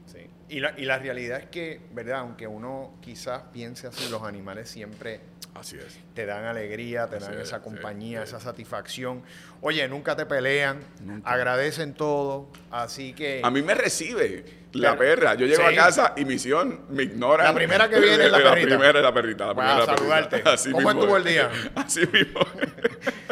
Sí. 0.07 0.27
Y 0.49 0.59
la, 0.59 0.73
y 0.75 0.85
la 0.85 0.97
realidad 0.97 1.39
es 1.39 1.45
que, 1.49 1.81
¿verdad? 1.93 2.21
Aunque 2.21 2.47
uno 2.47 2.95
quizás 2.99 3.43
piense 3.53 3.85
así, 3.85 4.09
los 4.09 4.23
animales 4.23 4.69
siempre 4.69 5.21
Así 5.55 5.77
es. 5.77 5.97
Te 6.13 6.25
dan 6.25 6.43
alegría, 6.45 7.07
te 7.07 7.17
dan 7.17 7.39
esa 7.39 7.61
compañía, 7.61 8.21
esa 8.23 8.41
satisfacción. 8.41 9.23
Oye, 9.61 9.87
nunca 9.87 10.15
te 10.15 10.25
pelean, 10.25 10.81
agradecen 11.23 11.93
todo, 11.93 12.49
así 12.69 13.13
que... 13.13 13.41
A 13.41 13.49
mí 13.49 13.61
me 13.61 13.73
recibe 13.73 14.43
la 14.73 14.97
perra. 14.97 15.35
Yo 15.35 15.45
llego 15.45 15.63
a 15.65 15.73
casa 15.73 16.13
y 16.17 16.25
misión 16.25 16.81
me 16.89 17.03
ignora. 17.03 17.45
La 17.45 17.53
primera 17.53 17.89
que 17.89 17.99
viene 17.99 18.25
es 18.25 18.31
la 18.31 18.37
perrita. 18.43 18.69
La 18.69 18.75
primera 18.75 18.99
es 18.99 19.03
la 19.03 19.13
perrita. 19.13 19.47
La 19.47 19.55
primera 19.55 19.85
saludarte. 19.85 20.43
¿Cómo 20.73 20.91
estuvo 20.91 21.17
el 21.17 21.23
día? 21.23 21.49
Así 21.75 22.01
mismo. 22.05 22.41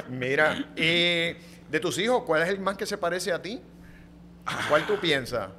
Mira, 0.09 0.65
y 0.77 1.33
de 1.69 1.79
tus 1.81 1.97
hijos, 1.97 2.23
¿cuál 2.23 2.43
es 2.43 2.49
el 2.49 2.59
más 2.59 2.77
que 2.77 2.85
se 2.85 2.97
parece 2.97 3.33
a 3.33 3.41
ti? 3.41 3.61
¿Cuál 4.69 4.85
tú 4.87 4.97
piensas? 4.97 5.49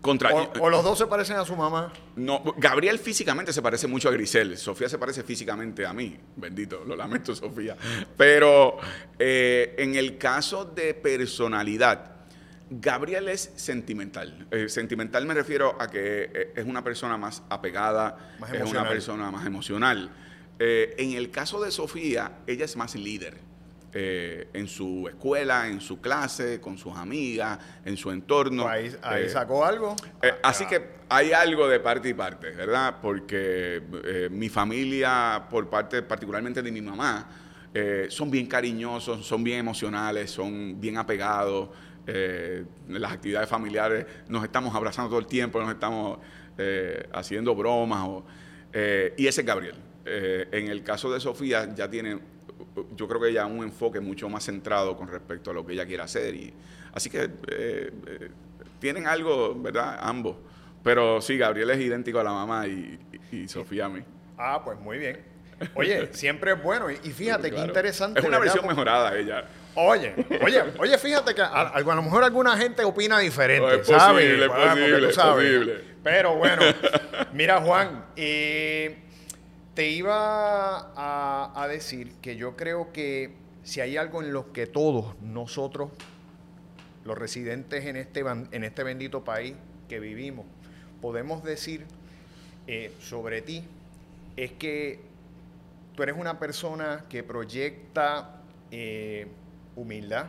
Contra, 0.00 0.32
o, 0.32 0.70
los 0.70 0.84
dos 0.84 0.96
se 0.98 1.06
parecen 1.06 1.36
a 1.36 1.44
su 1.44 1.56
mamá. 1.56 1.92
No, 2.16 2.42
Gabriel 2.56 2.98
físicamente 2.98 3.52
se 3.52 3.60
parece 3.60 3.86
mucho 3.88 4.08
a 4.08 4.12
Grisel. 4.12 4.56
Sofía 4.56 4.88
se 4.88 4.96
parece 4.96 5.24
físicamente 5.24 5.84
a 5.84 5.92
mí. 5.92 6.16
Bendito, 6.36 6.84
lo 6.84 6.94
lamento, 6.94 7.34
Sofía. 7.34 7.76
Pero 8.16 8.78
eh, 9.18 9.74
en 9.78 9.96
el 9.96 10.16
caso 10.16 10.64
de 10.64 10.94
personalidad, 10.94 12.12
Gabriel 12.70 13.28
es 13.28 13.52
sentimental. 13.56 14.46
Eh, 14.50 14.68
sentimental 14.68 15.26
me 15.26 15.34
refiero 15.34 15.76
a 15.80 15.88
que 15.88 16.30
eh, 16.32 16.52
es 16.54 16.64
una 16.64 16.84
persona 16.84 17.16
más 17.16 17.42
apegada, 17.48 18.36
es 18.52 18.70
una 18.70 18.88
persona 18.88 19.30
más 19.30 19.46
emocional. 19.46 20.10
en 20.60 21.12
el 21.12 21.30
caso 21.30 21.60
de 21.60 21.70
Sofía, 21.72 22.38
ella 22.46 22.64
es 22.64 22.76
más 22.76 22.94
líder. 22.94 23.48
Eh, 23.94 24.48
en 24.52 24.68
su 24.68 25.08
escuela, 25.08 25.66
en 25.66 25.80
su 25.80 25.98
clase, 25.98 26.60
con 26.60 26.76
sus 26.76 26.94
amigas, 26.94 27.58
en 27.86 27.96
su 27.96 28.10
entorno. 28.10 28.64
Pues 28.64 28.98
ahí, 29.02 29.24
eh, 29.24 29.28
sacó 29.30 29.64
algo. 29.64 29.96
Eh, 30.20 30.34
así 30.42 30.66
que 30.66 30.98
hay 31.08 31.32
algo 31.32 31.66
de 31.66 31.80
parte 31.80 32.10
y 32.10 32.14
parte, 32.14 32.50
¿verdad? 32.50 32.96
Porque 33.00 34.28
mi 34.30 34.50
familia, 34.50 35.46
por 35.48 35.70
parte 35.70 36.02
particularmente 36.02 36.60
de 36.60 36.70
mi 36.70 36.82
mamá, 36.82 37.28
son 38.10 38.30
bien 38.30 38.46
cariñosos, 38.46 39.24
son 39.24 39.42
bien 39.42 39.60
emocionales, 39.60 40.30
son 40.30 40.78
bien 40.78 40.98
apegados. 40.98 41.70
las 42.88 43.12
actividades 43.12 43.48
familiares 43.48 44.04
nos 44.28 44.44
estamos 44.44 44.74
abrazando 44.74 45.08
todo 45.08 45.20
el 45.20 45.26
tiempo, 45.26 45.60
nos 45.60 45.70
estamos 45.70 46.18
haciendo 47.12 47.54
bromas. 47.54 48.22
y 49.16 49.26
ese 49.26 49.40
es 49.40 49.46
Gabriel. 49.46 49.76
en 50.04 50.68
el 50.68 50.82
caso 50.82 51.10
de 51.10 51.20
Sofía 51.20 51.74
ya 51.74 51.88
tiene 51.88 52.18
yo 52.96 53.08
creo 53.08 53.20
que 53.20 53.28
ella 53.28 53.46
un 53.46 53.62
enfoque 53.62 54.00
mucho 54.00 54.28
más 54.28 54.44
centrado 54.44 54.96
con 54.96 55.08
respecto 55.08 55.50
a 55.50 55.54
lo 55.54 55.64
que 55.64 55.72
ella 55.72 55.86
quiere 55.86 56.02
hacer. 56.02 56.34
Y, 56.34 56.52
así 56.92 57.10
que 57.10 57.24
eh, 57.24 57.30
eh, 57.48 58.30
tienen 58.78 59.06
algo, 59.06 59.54
¿verdad? 59.54 59.98
Ambos. 60.00 60.36
Pero 60.82 61.20
sí, 61.20 61.36
Gabriel 61.36 61.70
es 61.70 61.80
idéntico 61.80 62.18
a 62.20 62.24
la 62.24 62.32
mamá 62.32 62.66
y, 62.66 62.98
Sofía 63.46 63.86
a 63.86 63.88
mí. 63.88 64.00
Ah, 64.38 64.62
pues 64.64 64.78
muy 64.78 64.98
bien. 64.98 65.20
Oye, 65.74 66.08
siempre 66.14 66.52
es 66.52 66.62
bueno. 66.62 66.90
Y 66.90 66.96
fíjate 66.96 67.50
qué 67.50 67.58
interesante. 67.58 68.20
Es 68.20 68.26
una 68.26 68.38
versión 68.38 68.66
mejorada 68.66 69.16
ella. 69.18 69.44
Oye, 69.74 70.14
oye, 70.42 70.64
oye, 70.78 70.98
fíjate 70.98 71.34
que 71.34 71.42
a, 71.42 71.80
lo 71.80 72.02
mejor 72.02 72.24
alguna 72.24 72.56
gente 72.56 72.82
opina 72.84 73.18
diferente, 73.18 73.76
es 73.76 73.88
Posible, 73.88 74.44
es 74.44 74.50
posible, 74.50 75.08
es 75.08 75.16
posible. 75.16 75.84
Pero 76.02 76.36
bueno, 76.36 76.62
mira 77.32 77.60
Juan, 77.60 78.06
eh, 78.16 79.07
te 79.78 79.88
iba 79.88 80.90
a, 80.96 81.68
decir 81.68 82.14
que 82.20 82.34
yo 82.34 82.56
creo 82.56 82.92
que 82.92 83.30
si 83.62 83.80
hay 83.80 83.96
algo 83.96 84.20
en 84.20 84.32
lo 84.32 84.52
que 84.52 84.66
todos 84.66 85.14
nosotros, 85.22 85.92
los 87.04 87.16
residentes 87.16 87.84
en 87.84 87.94
este, 87.94 88.24
en 88.26 88.64
este 88.64 88.82
bendito 88.82 89.22
país 89.22 89.54
que 89.88 90.00
vivimos, 90.00 90.46
podemos 91.00 91.44
decir 91.44 91.86
eh, 92.66 92.92
sobre 92.98 93.40
ti, 93.40 93.62
es 94.36 94.50
que 94.50 94.98
tú 95.94 96.02
eres 96.02 96.16
una 96.18 96.40
persona 96.40 97.04
que 97.08 97.22
proyecta 97.22 98.42
eh, 98.72 99.28
humildad, 99.76 100.26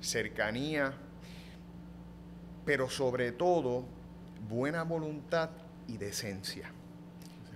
cercanía, 0.00 0.94
pero 2.64 2.88
sobre 2.88 3.30
todo 3.30 3.84
buena 4.48 4.84
voluntad 4.84 5.50
y 5.86 5.98
decencia, 5.98 6.70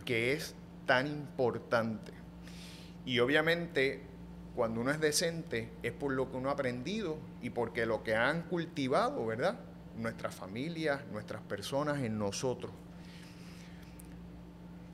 que 0.05 0.35
es 0.35 0.55
tan 0.89 1.07
importante. 1.07 2.11
Y 3.05 3.21
obviamente, 3.21 4.01
cuando 4.57 4.81
uno 4.81 4.91
es 4.91 4.99
decente, 4.99 5.69
es 5.85 5.93
por 5.93 6.13
lo 6.13 6.31
que 6.31 6.39
uno 6.39 6.49
ha 6.49 6.55
aprendido 6.55 7.19
y 7.43 7.51
porque 7.51 7.87
lo 7.87 8.03
que 8.03 8.17
han 8.17 8.43
cultivado, 8.43 9.25
¿verdad? 9.25 9.61
Nuestras 9.97 10.35
familias, 10.35 11.03
nuestras 11.13 11.43
personas 11.43 12.03
en 12.03 12.19
nosotros. 12.19 12.73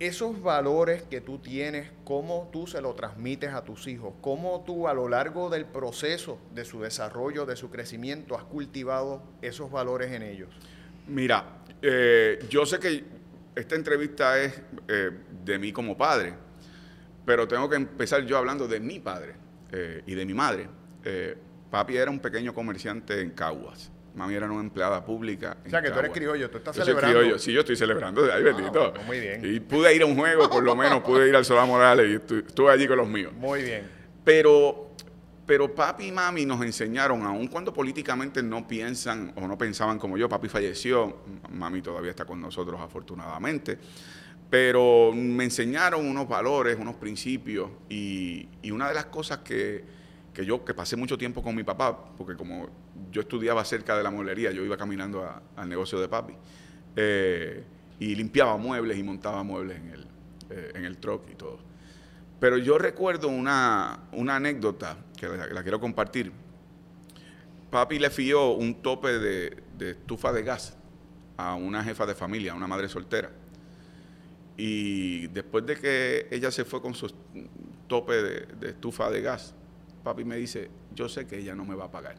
Esos 0.01 0.43
valores 0.43 1.05
que 1.05 1.21
tú 1.21 1.39
tienes, 1.39 1.89
cómo 2.05 2.51
tú 2.53 2.67
se 2.67 2.83
lo 2.83 2.95
transmites 2.95 3.55
a 3.55 3.65
tus 3.65 3.87
hijos, 3.87 4.13
cómo 4.21 4.65
tú 4.67 4.89
a 4.89 4.95
lo 4.95 5.09
largo 5.09 5.49
del 5.49 5.65
proceso 5.65 6.39
de 6.53 6.65
su 6.65 6.81
desarrollo, 6.81 7.47
de 7.47 7.55
su 7.55 7.71
crecimiento, 7.71 8.37
has 8.37 8.45
cultivado 8.45 9.23
esos 9.41 9.71
valores 9.71 10.11
en 10.11 10.25
ellos. 10.25 10.51
Mira, 11.07 11.63
eh, 11.81 12.45
yo 12.51 12.67
sé 12.67 12.81
que 12.81 13.14
esta 13.55 13.75
entrevista 13.75 14.41
es 14.41 14.61
eh, 14.89 15.11
de 15.45 15.59
mí 15.59 15.73
como 15.73 15.97
padre, 15.97 16.35
pero 17.25 17.49
tengo 17.49 17.69
que 17.69 17.77
empezar 17.77 18.25
yo 18.25 18.37
hablando 18.37 18.67
de 18.69 18.81
mi 18.81 19.01
padre 19.01 19.35
eh, 19.73 20.03
y 20.07 20.15
de 20.15 20.27
mi 20.27 20.35
madre. 20.35 20.69
Eh, 21.05 21.37
papi 21.71 21.97
era 21.97 22.11
un 22.11 22.21
pequeño 22.21 22.53
comerciante 22.55 23.21
en 23.21 23.31
Caguas. 23.31 23.91
Mami 24.15 24.35
era 24.35 24.47
una 24.47 24.61
empleada 24.61 25.05
pública. 25.05 25.57
o 25.67 25.69
sea, 25.69 25.83
que 25.83 25.91
tú 25.91 25.99
eres 25.99 26.13
criollo, 26.13 26.49
tú 26.49 26.59
estás 26.59 26.77
yo 26.77 26.85
celebrando. 26.85 27.13
Soy 27.13 27.21
criollo. 27.21 27.39
Sí, 27.41 27.53
yo 27.53 27.61
estoy 27.61 27.75
celebrando. 27.75 28.23
Ay, 28.25 28.31
ah, 28.33 28.39
bendito. 28.39 28.95
muy 29.07 29.19
bien. 29.19 29.41
Y 29.45 29.59
pude 29.59 29.93
ir 29.93 30.03
a 30.03 30.07
un 30.07 30.17
juego, 30.17 30.49
por 30.49 30.63
lo 30.63 30.77
menos, 30.77 31.03
pude 31.03 31.29
ir 31.29 31.35
al 31.35 31.45
Solá 31.45 31.65
Morales 31.65 32.09
y 32.31 32.35
estuve 32.37 32.71
allí 32.71 32.87
con 32.87 32.99
los 32.99 33.09
míos. 33.09 33.33
Muy 33.33 33.63
bien. 33.63 33.89
Pero 34.25 34.95
pero 35.47 35.75
papi 35.75 36.07
y 36.07 36.13
mami 36.13 36.47
nos 36.47 36.63
enseñaron, 36.63 37.23
aun 37.23 37.49
cuando 37.49 37.73
políticamente 37.73 38.43
no 38.43 38.67
piensan 38.67 39.33
o 39.37 39.47
no 39.47 39.59
pensaban 39.59 39.99
como 39.99 40.17
yo, 40.17 40.29
papi 40.29 40.49
falleció, 40.49 41.19
mami 41.51 41.83
todavía 41.83 42.11
está 42.11 42.25
con 42.25 42.41
nosotros 42.41 42.81
afortunadamente, 42.81 43.79
pero 44.49 45.13
me 45.13 45.45
enseñaron 45.45 46.07
unos 46.07 46.29
valores, 46.29 46.79
unos 46.79 46.95
principios 46.97 47.71
y, 47.89 48.49
una 48.71 48.89
de 48.89 48.95
las 48.95 49.07
cosas 49.07 49.39
que, 49.39 49.85
yo, 50.35 50.65
que 50.65 50.75
pasé 50.75 50.97
mucho 50.97 51.19
tiempo 51.19 51.43
con 51.43 51.55
mi 51.55 51.63
papá, 51.63 52.15
porque 52.17 52.37
como 52.37 52.69
yo 53.11 53.21
estudiaba 53.21 53.65
cerca 53.65 53.97
de 53.97 54.03
la 54.03 54.11
mueblería, 54.11 54.51
yo 54.51 54.65
iba 54.65 54.77
caminando 54.77 55.29
al 55.57 55.69
negocio 55.69 56.01
de 56.01 56.09
papi 56.09 56.35
eh, 56.97 57.65
y 58.01 58.15
limpiaba 58.15 58.57
muebles 58.57 58.99
y 58.99 59.03
montaba 59.03 59.43
muebles 59.43 59.79
en 59.79 59.91
el, 59.91 60.07
eh, 60.51 60.73
en 60.75 60.85
el 60.85 60.97
truck 60.99 61.29
y 61.31 61.35
todo. 61.35 61.74
Pero 62.41 62.59
yo 62.59 62.79
recuerdo 62.79 63.29
una, 63.29 64.01
anécdota 64.13 64.99
que 65.17 65.29
la, 65.29 65.63
quiero 65.63 65.81
compartir. 65.81 66.33
Papi 67.71 67.99
le 67.99 68.11
fió 68.11 68.53
un 68.53 68.83
tope 68.83 69.19
de, 69.19 69.63
estufa 69.81 70.33
de 70.33 70.43
gas 70.43 70.77
a 71.37 71.55
una 71.55 71.83
jefa 71.83 72.07
de 72.07 72.15
familia, 72.15 72.53
a 72.53 72.55
una 72.55 72.67
madre 72.67 72.89
soltera. 72.89 73.31
Y 74.57 75.27
después 75.29 75.67
de 75.67 75.77
que 75.77 76.29
ella 76.31 76.51
se 76.51 76.65
fue 76.65 76.81
con 76.81 76.95
su 76.95 77.13
tope 77.89 78.15
de, 78.15 78.47
de, 78.61 78.69
estufa 78.71 79.11
de 79.11 79.21
gas, 79.21 79.55
papi 80.05 80.25
me 80.25 80.37
dice, 80.37 80.71
yo 80.95 81.09
sé 81.09 81.27
que 81.27 81.39
ella 81.39 81.55
no 81.55 81.65
me 81.65 81.75
va 81.75 81.87
a 81.87 81.91
pagar, 81.91 82.17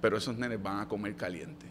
pero 0.00 0.16
esos 0.18 0.36
nenes 0.36 0.62
van 0.62 0.80
a 0.80 0.88
comer 0.88 1.16
caliente. 1.16 1.66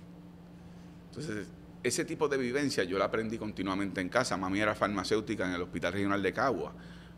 Entonces, 1.10 1.48
ese 1.88 2.04
tipo 2.04 2.28
de 2.28 2.38
vivencia 2.38 2.84
yo 2.84 2.98
la 2.98 3.06
aprendí 3.06 3.38
continuamente 3.38 4.02
en 4.02 4.10
casa. 4.10 4.36
Mami 4.38 4.60
era 4.60 4.74
farmacéutica 4.74 5.46
en 5.46 5.54
el 5.54 5.62
Hospital 5.62 5.94
Regional 5.94 6.24
de 6.24 6.34
Cagua, 6.34 6.74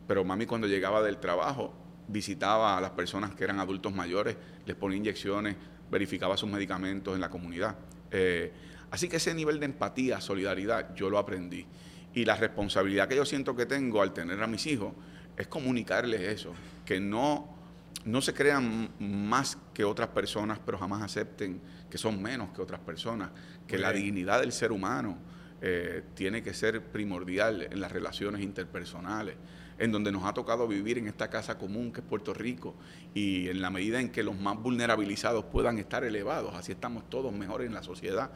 pero 0.05 0.25
mami 0.25 0.45
cuando 0.45 0.67
llegaba 0.67 1.01
del 1.01 1.19
trabajo 1.19 1.73
visitaba 2.09 2.77
a 2.77 2.81
las 2.81 2.91
personas 2.91 3.33
que 3.33 3.45
eran 3.45 3.61
adultos 3.61 3.93
mayores, 3.93 4.35
les 4.65 4.75
ponía 4.75 4.97
inyecciones, 4.97 5.55
verificaba 5.89 6.35
sus 6.35 6.49
medicamentos 6.49 7.15
en 7.15 7.21
la 7.21 7.29
comunidad. 7.29 7.77
Eh, 8.11 8.51
así 8.91 9.07
que 9.07 9.17
ese 9.17 9.33
nivel 9.33 9.57
de 9.61 9.67
empatía, 9.67 10.19
solidaridad, 10.19 10.93
yo 10.95 11.09
lo 11.09 11.17
aprendí. 11.17 11.65
Y 12.13 12.25
la 12.25 12.35
responsabilidad 12.35 13.07
que 13.07 13.15
yo 13.15 13.25
siento 13.25 13.55
que 13.55 13.65
tengo 13.65 14.01
al 14.01 14.11
tener 14.11 14.43
a 14.43 14.47
mis 14.47 14.67
hijos 14.67 14.91
es 15.37 15.47
comunicarles 15.47 16.21
eso, 16.21 16.53
que 16.85 16.99
no, 16.99 17.56
no 18.05 18.21
se 18.21 18.33
crean 18.33 18.89
más 18.99 19.57
que 19.73 19.83
otras 19.83 20.09
personas, 20.09 20.59
pero 20.65 20.77
jamás 20.77 21.01
acepten 21.01 21.61
que 21.89 21.97
son 21.97 22.21
menos 22.21 22.49
que 22.55 22.61
otras 22.61 22.79
personas, 22.79 23.31
que 23.67 23.77
la 23.77 23.91
dignidad 23.91 24.41
del 24.41 24.51
ser 24.51 24.71
humano 24.71 25.17
eh, 25.61 26.03
tiene 26.13 26.43
que 26.43 26.53
ser 26.53 26.83
primordial 26.83 27.67
en 27.71 27.81
las 27.81 27.91
relaciones 27.91 28.41
interpersonales, 28.41 29.35
en 29.79 29.91
donde 29.91 30.11
nos 30.11 30.23
ha 30.23 30.33
tocado 30.33 30.67
vivir 30.67 30.97
en 30.97 31.07
esta 31.07 31.29
casa 31.29 31.57
común 31.57 31.91
que 31.91 32.01
es 32.01 32.05
Puerto 32.05 32.33
Rico 32.33 32.75
y 33.13 33.49
en 33.49 33.61
la 33.61 33.69
medida 33.69 33.99
en 33.99 34.09
que 34.09 34.23
los 34.23 34.39
más 34.39 34.61
vulnerabilizados 34.61 35.45
puedan 35.45 35.79
estar 35.79 36.03
elevados, 36.03 36.53
así 36.55 36.71
estamos 36.71 37.09
todos 37.09 37.33
mejores 37.33 37.67
en 37.67 37.73
la 37.73 37.83
sociedad. 37.83 38.31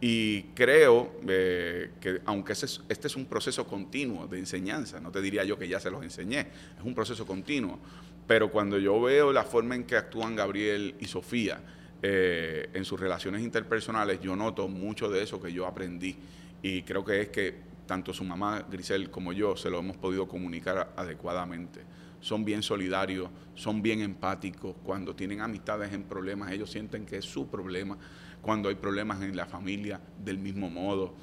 Y 0.00 0.42
creo 0.54 1.12
eh, 1.28 1.92
que 2.00 2.22
aunque 2.24 2.54
este 2.54 3.06
es 3.06 3.16
un 3.16 3.26
proceso 3.26 3.68
continuo 3.68 4.26
de 4.26 4.40
enseñanza, 4.40 4.98
no 4.98 5.12
te 5.12 5.20
diría 5.20 5.44
yo 5.44 5.56
que 5.56 5.68
ya 5.68 5.78
se 5.78 5.92
los 5.92 6.02
enseñé, 6.02 6.48
es 6.76 6.82
un 6.82 6.94
proceso 6.94 7.24
continuo, 7.24 7.78
pero 8.26 8.50
cuando 8.50 8.78
yo 8.78 9.00
veo 9.00 9.32
la 9.32 9.44
forma 9.44 9.74
en 9.74 9.84
que 9.84 9.96
actúan 9.96 10.36
Gabriel 10.36 10.94
y 11.00 11.06
Sofía, 11.06 11.60
eh, 12.04 12.68
en 12.74 12.84
sus 12.84 12.98
relaciones 12.98 13.42
interpersonales, 13.42 14.20
yo 14.20 14.34
noto 14.34 14.66
mucho 14.66 15.08
de 15.08 15.22
eso 15.22 15.40
que 15.40 15.52
yo 15.52 15.66
aprendí 15.66 16.16
y 16.60 16.82
creo 16.82 17.04
que 17.04 17.20
es 17.20 17.28
que 17.28 17.72
tanto 17.86 18.12
su 18.12 18.24
mamá 18.24 18.66
Grisel 18.70 19.10
como 19.10 19.32
yo 19.32 19.56
se 19.56 19.68
lo 19.68 19.80
hemos 19.80 19.96
podido 19.96 20.26
comunicar 20.26 20.94
adecuadamente. 20.96 21.80
Son 22.20 22.44
bien 22.44 22.62
solidarios, 22.62 23.28
son 23.54 23.82
bien 23.82 24.00
empáticos. 24.00 24.76
Cuando 24.84 25.14
tienen 25.14 25.40
amistades 25.40 25.92
en 25.92 26.04
problemas, 26.04 26.52
ellos 26.52 26.70
sienten 26.70 27.04
que 27.04 27.18
es 27.18 27.24
su 27.24 27.48
problema. 27.48 27.98
Cuando 28.40 28.68
hay 28.68 28.76
problemas 28.76 29.20
en 29.22 29.36
la 29.36 29.46
familia, 29.46 30.00
del 30.24 30.38
mismo 30.38 30.70
modo. 30.70 31.14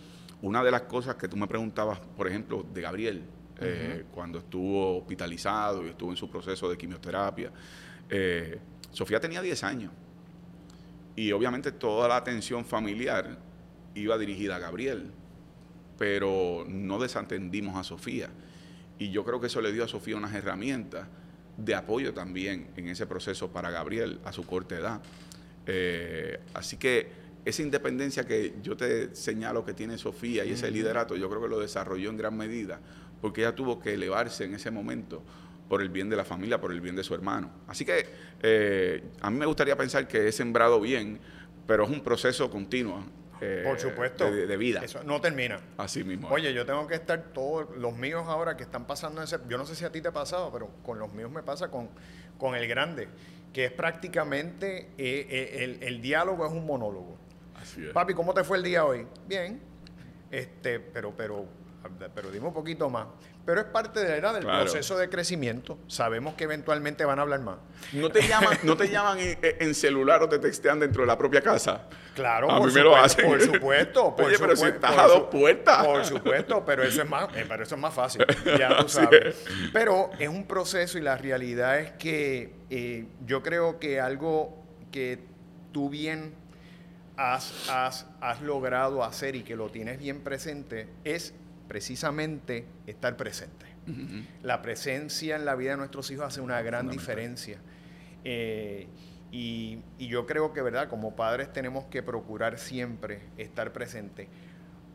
Una 0.41 0.63
de 0.63 0.71
las 0.71 0.83
cosas 0.83 1.15
que 1.15 1.27
tú 1.27 1.37
me 1.37 1.47
preguntabas, 1.47 1.99
por 1.99 2.27
ejemplo, 2.27 2.65
de 2.73 2.81
Gabriel, 2.81 3.23
eh, 3.61 4.05
cuando 4.13 4.39
estuvo 4.39 4.99
hospitalizado 4.99 5.85
y 5.85 5.89
estuvo 5.89 6.11
en 6.11 6.17
su 6.17 6.29
proceso 6.29 6.69
de 6.69 6.77
quimioterapia, 6.77 7.51
eh, 8.09 8.59
Sofía 8.91 9.19
tenía 9.19 9.41
10 9.41 9.63
años 9.63 9.91
Y 11.15 11.31
obviamente 11.31 11.71
toda 11.71 12.07
la 12.07 12.17
atención 12.17 12.65
familiar 12.65 13.37
iba 13.93 14.17
dirigida 14.17 14.55
a 14.55 14.59
Gabriel, 14.59 15.11
pero 15.97 16.65
no 16.67 16.99
desatendimos 16.99 17.75
a 17.75 17.83
Sofía. 17.83 18.29
Y 18.97 19.11
yo 19.11 19.25
creo 19.25 19.39
que 19.39 19.47
eso 19.47 19.61
le 19.61 19.71
dio 19.73 19.83
a 19.83 19.87
Sofía 19.87 20.15
unas 20.15 20.33
herramientas 20.33 21.07
de 21.57 21.75
apoyo 21.75 22.13
también 22.13 22.69
en 22.77 22.87
ese 22.87 23.05
proceso 23.05 23.49
para 23.49 23.69
Gabriel 23.69 24.19
a 24.23 24.31
su 24.31 24.45
corta 24.45 24.77
edad. 24.77 25.01
Eh, 25.65 26.39
así 26.53 26.77
que 26.77 27.11
esa 27.45 27.61
independencia 27.61 28.25
que 28.25 28.55
yo 28.61 28.77
te 28.77 29.13
señalo 29.15 29.65
que 29.65 29.73
tiene 29.73 29.97
Sofía 29.97 30.45
y 30.45 30.51
ese 30.51 30.71
liderato, 30.71 31.15
yo 31.15 31.29
creo 31.29 31.41
que 31.41 31.47
lo 31.47 31.59
desarrolló 31.59 32.09
en 32.09 32.17
gran 32.17 32.37
medida 32.37 32.79
porque 33.21 33.41
ella 33.41 33.55
tuvo 33.55 33.79
que 33.79 33.93
elevarse 33.93 34.45
en 34.45 34.55
ese 34.55 34.71
momento 34.71 35.23
por 35.69 35.81
el 35.81 35.89
bien 35.89 36.09
de 36.09 36.15
la 36.15 36.25
familia, 36.25 36.59
por 36.59 36.71
el 36.71 36.81
bien 36.81 36.95
de 36.95 37.03
su 37.03 37.13
hermano. 37.13 37.51
Así 37.67 37.85
que 37.85 38.05
eh, 38.41 39.03
a 39.21 39.29
mí 39.29 39.37
me 39.37 39.45
gustaría 39.45 39.77
pensar 39.77 40.07
que 40.07 40.27
he 40.27 40.31
sembrado 40.31 40.81
bien, 40.81 41.19
pero 41.67 41.83
es 41.83 41.89
un 41.89 42.01
proceso 42.01 42.49
continuo. 42.49 43.05
Eh, 43.41 43.61
por 43.65 43.79
supuesto. 43.79 44.29
De, 44.29 44.57
vida. 44.57 44.81
Eso 44.83 45.01
no 45.03 45.21
termina. 45.21 45.61
Así 45.77 46.03
mismo. 46.03 46.27
Oye, 46.29 46.53
yo 46.53 46.65
tengo 46.65 46.87
que 46.87 46.95
estar 46.95 47.31
todos 47.31 47.69
los 47.77 47.95
míos 47.95 48.23
ahora 48.27 48.57
que 48.57 48.63
están 48.63 48.85
pasando 48.85 49.21
ese. 49.21 49.37
Yo 49.47 49.57
no 49.57 49.65
sé 49.65 49.75
si 49.75 49.85
a 49.85 49.91
ti 49.91 50.01
te 50.01 50.09
ha 50.09 50.11
pasado, 50.11 50.51
pero 50.51 50.69
con 50.83 50.99
los 50.99 51.13
míos 51.13 51.31
me 51.31 51.43
pasa 51.43 51.69
con, 51.69 51.89
con 52.37 52.55
el 52.55 52.67
grande, 52.67 53.07
que 53.53 53.65
es 53.65 53.71
prácticamente 53.71 54.89
eh, 54.97 55.57
el, 55.59 55.83
el, 55.83 56.01
diálogo 56.01 56.45
es 56.45 56.51
un 56.51 56.65
monólogo. 56.65 57.17
Así 57.55 57.85
es. 57.85 57.91
Papi, 57.91 58.13
¿cómo 58.13 58.33
te 58.33 58.43
fue 58.43 58.57
el 58.57 58.63
día 58.63 58.83
hoy? 58.83 59.07
Bien. 59.27 59.61
Este, 60.31 60.79
pero, 60.79 61.13
pero 61.15 61.47
pero 62.13 62.31
dime 62.31 62.47
un 62.47 62.53
poquito 62.53 62.89
más. 62.89 63.07
Pero 63.45 63.61
es 63.61 63.67
parte 63.67 64.01
de, 64.01 64.21
la 64.21 64.33
del 64.33 64.45
proceso 64.45 64.97
de 64.97 65.09
crecimiento. 65.09 65.79
Sabemos 65.87 66.35
que 66.35 66.43
eventualmente 66.43 67.05
van 67.05 67.19
a 67.19 67.23
hablar 67.23 67.39
más. 67.39 67.57
¿No 67.93 68.09
te 68.09 68.27
llaman, 68.27 68.59
no 68.63 68.77
te 68.77 68.89
llaman 68.89 69.17
en, 69.19 69.73
celular 69.73 70.21
o 70.21 70.29
te 70.29 70.39
textean 70.39 70.79
dentro 70.79 71.01
de 71.01 71.07
la 71.07 71.17
propia 71.17 71.41
casa? 71.41 71.87
Claro, 72.13 72.51
a 72.51 72.59
mí 72.59 72.71
me 72.71 72.81
lo 72.81 72.95
hacen. 72.95 73.25
Por 73.25 73.41
supuesto. 73.41 74.15
Oye, 74.19 74.37
pero 74.37 74.55
si 74.55 74.65
estás 74.65 74.97
a 74.97 75.07
dos 75.07 75.23
puertas. 75.31 75.85
Por 75.85 76.05
supuesto, 76.05 76.63
pero 76.65 76.83
eso 76.83 77.01
es 77.01 77.09
más, 77.09 77.29
eh, 77.35 77.45
pero 77.47 77.63
eso 77.63 77.75
es 77.75 77.81
más 77.81 77.93
fácil. 77.93 78.25
Ya 78.57 78.77
tú 78.77 78.89
sabes. 78.89 79.43
Pero 79.73 80.11
es 80.19 80.29
un 80.29 80.45
proceso 80.45 80.97
y 80.97 81.01
la 81.01 81.17
realidad 81.17 81.79
es 81.79 81.91
que 81.93 82.53
eh, 82.69 83.07
yo 83.25 83.41
creo 83.41 83.79
que 83.79 83.99
algo 83.99 84.63
que 84.91 85.19
tú 85.71 85.89
bien 85.89 86.35
has, 87.17 87.69
has, 87.69 88.05
has 88.21 88.41
logrado 88.41 89.03
hacer 89.03 89.35
y 89.35 89.43
que 89.43 89.55
lo 89.55 89.69
tienes 89.69 89.99
bien 89.99 90.21
presente 90.21 90.87
es 91.03 91.33
precisamente 91.69 92.65
estar 92.87 93.15
presente. 93.15 93.67
La 94.43 94.61
presencia 94.61 95.35
en 95.35 95.45
la 95.45 95.55
vida 95.55 95.71
de 95.71 95.77
nuestros 95.77 96.11
hijos 96.11 96.25
hace 96.25 96.41
una 96.41 96.61
gran 96.61 96.89
diferencia. 96.89 97.59
Eh, 98.23 98.87
y, 99.31 99.79
yo 99.99 100.25
creo 100.25 100.51
que, 100.51 100.61
¿verdad? 100.61 100.89
Como 100.89 101.15
padres 101.15 101.53
tenemos 101.53 101.85
que 101.85 102.01
procurar 102.01 102.57
siempre 102.57 103.21
estar 103.37 103.71
presente. 103.71 104.27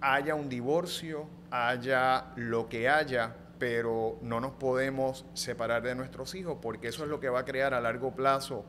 Haya 0.01 0.35
un 0.35 0.49
divorcio, 0.49 1.29
haya 1.51 2.33
lo 2.37 2.69
que 2.69 2.89
haya, 2.89 3.37
pero 3.59 4.19
no 4.21 4.41
nos 4.41 4.53
podemos 4.53 5.25
separar 5.35 5.83
de 5.83 5.95
nuestros 5.95 6.35
hijos 6.35 6.59
porque 6.61 6.89
eso 6.89 7.05
es 7.05 7.11
lo 7.11 7.21
que 7.21 7.29
va 7.29 7.41
a 7.41 7.45
crear 7.45 7.73
a 7.73 7.81
largo 7.81 8.15
plazo, 8.17 8.65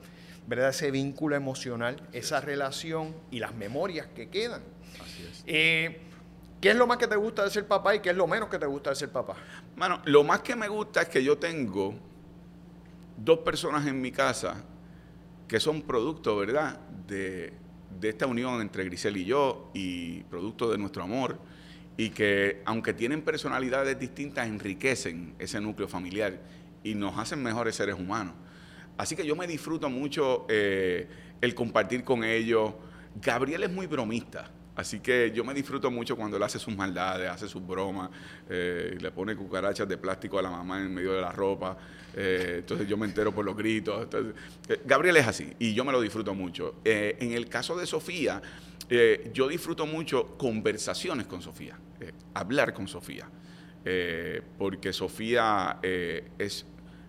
¿verdad? 0.47 0.69
Ese 0.69 0.91
vínculo 0.91 1.35
emocional, 1.35 2.01
esa 2.13 2.39
relación 2.39 3.15
y 3.31 3.39
las 3.39 3.55
memorias 3.55 4.07
que 4.15 4.29
quedan. 4.29 4.61
Así 5.03 5.23
es. 5.23 5.43
Eh, 5.47 6.01
¿Qué 6.61 6.69
es 6.69 6.75
lo 6.75 6.87
más 6.87 6.97
que 6.97 7.07
te 7.07 7.15
gusta 7.15 7.43
de 7.43 7.49
ser 7.49 7.67
papá 7.67 7.95
y 7.95 7.99
qué 7.99 8.09
es 8.09 8.15
lo 8.15 8.27
menos 8.27 8.49
que 8.49 8.57
te 8.57 8.65
gusta 8.65 8.91
de 8.91 8.95
ser 8.95 9.09
papá? 9.11 9.35
Bueno, 9.75 10.01
lo 10.05 10.23
más 10.23 10.41
que 10.41 10.55
me 10.55 10.67
gusta 10.67 11.03
es 11.03 11.09
que 11.09 11.23
yo 11.23 11.37
tengo 11.37 11.93
dos 13.17 13.39
personas 13.39 13.85
en 13.87 14.01
mi 14.01 14.11
casa 14.11 14.63
que 15.47 15.59
son 15.59 15.81
producto, 15.81 16.37
¿verdad?, 16.37 16.79
de, 17.07 17.53
esta 18.01 18.27
unión 18.27 18.61
entre 18.61 18.83
Grisel 18.83 19.17
y 19.17 19.25
yo 19.25 19.71
y 19.73 20.21
producto 20.23 20.69
de 20.69 20.77
nuestro 20.77 21.01
amor 21.01 21.39
y 21.97 22.09
que 22.09 22.61
aunque 22.65 22.93
tienen 22.93 23.23
personalidades 23.23 23.97
distintas 23.97 24.47
enriquecen 24.47 25.33
ese 25.39 25.59
núcleo 25.59 25.87
familiar 25.87 26.39
y 26.83 26.93
nos 26.93 27.17
hacen 27.17 27.41
mejores 27.41 27.75
seres 27.75 27.95
humanos. 27.95 28.35
Así 28.97 29.15
que 29.15 29.25
yo 29.25 29.35
me 29.35 29.47
disfruto 29.47 29.89
mucho 29.89 30.45
eh, 30.49 31.07
el 31.41 31.55
compartir 31.55 32.03
con 32.03 32.23
ellos. 32.23 32.73
Gabriel 33.19 33.63
es 33.63 33.71
muy 33.71 33.87
bromista. 33.87 34.51
Así 34.75 34.99
que 34.99 35.31
yo 35.33 35.43
me 35.45 35.53
disfruto 35.53 35.89
mucho 35.89 36.17
cuando 36.17 36.35
él 36.35 36.43
hace 36.43 36.59
sus 36.59 36.75
maldades, 36.75 37.29
hace 37.29 37.47
sus 37.47 37.65
bromas, 37.65 38.09
eh, 38.49 38.97
le 38.99 39.11
pone 39.11 39.35
cucarachas 39.35 39.88
de 39.88 39.97
plástico 39.97 40.38
a 40.38 40.41
la 40.41 40.49
mamá 40.49 40.81
en 40.81 40.93
medio 40.93 41.13
de 41.13 41.21
la 41.21 41.31
ropa. 41.31 41.77
Eh, 42.13 42.57
entonces 42.59 42.88
yo 42.88 42.97
me 42.97 43.05
entero 43.05 43.33
por 43.33 43.45
los 43.45 43.55
gritos. 43.55 44.07
Eh, 44.67 44.81
Gabriel 44.85 45.15
es 45.17 45.27
así 45.27 45.53
y 45.59 45.73
yo 45.73 45.85
me 45.85 45.93
lo 45.93 46.01
disfruto 46.01 46.33
mucho. 46.33 46.75
en 46.83 47.31
el 47.31 47.47
caso 47.47 47.77
de 47.77 47.85
Sofía, 47.85 48.41
yo 49.33 49.47
disfruto 49.47 49.85
mucho 49.85 50.38
conversaciones 50.38 51.25
con 51.25 51.41
Sofía, 51.41 51.77
hablar 52.33 52.73
con 52.73 52.88
Sofía, 52.88 53.27
porque 54.57 54.93
Sofía 54.93 55.79
es, 55.81 56.65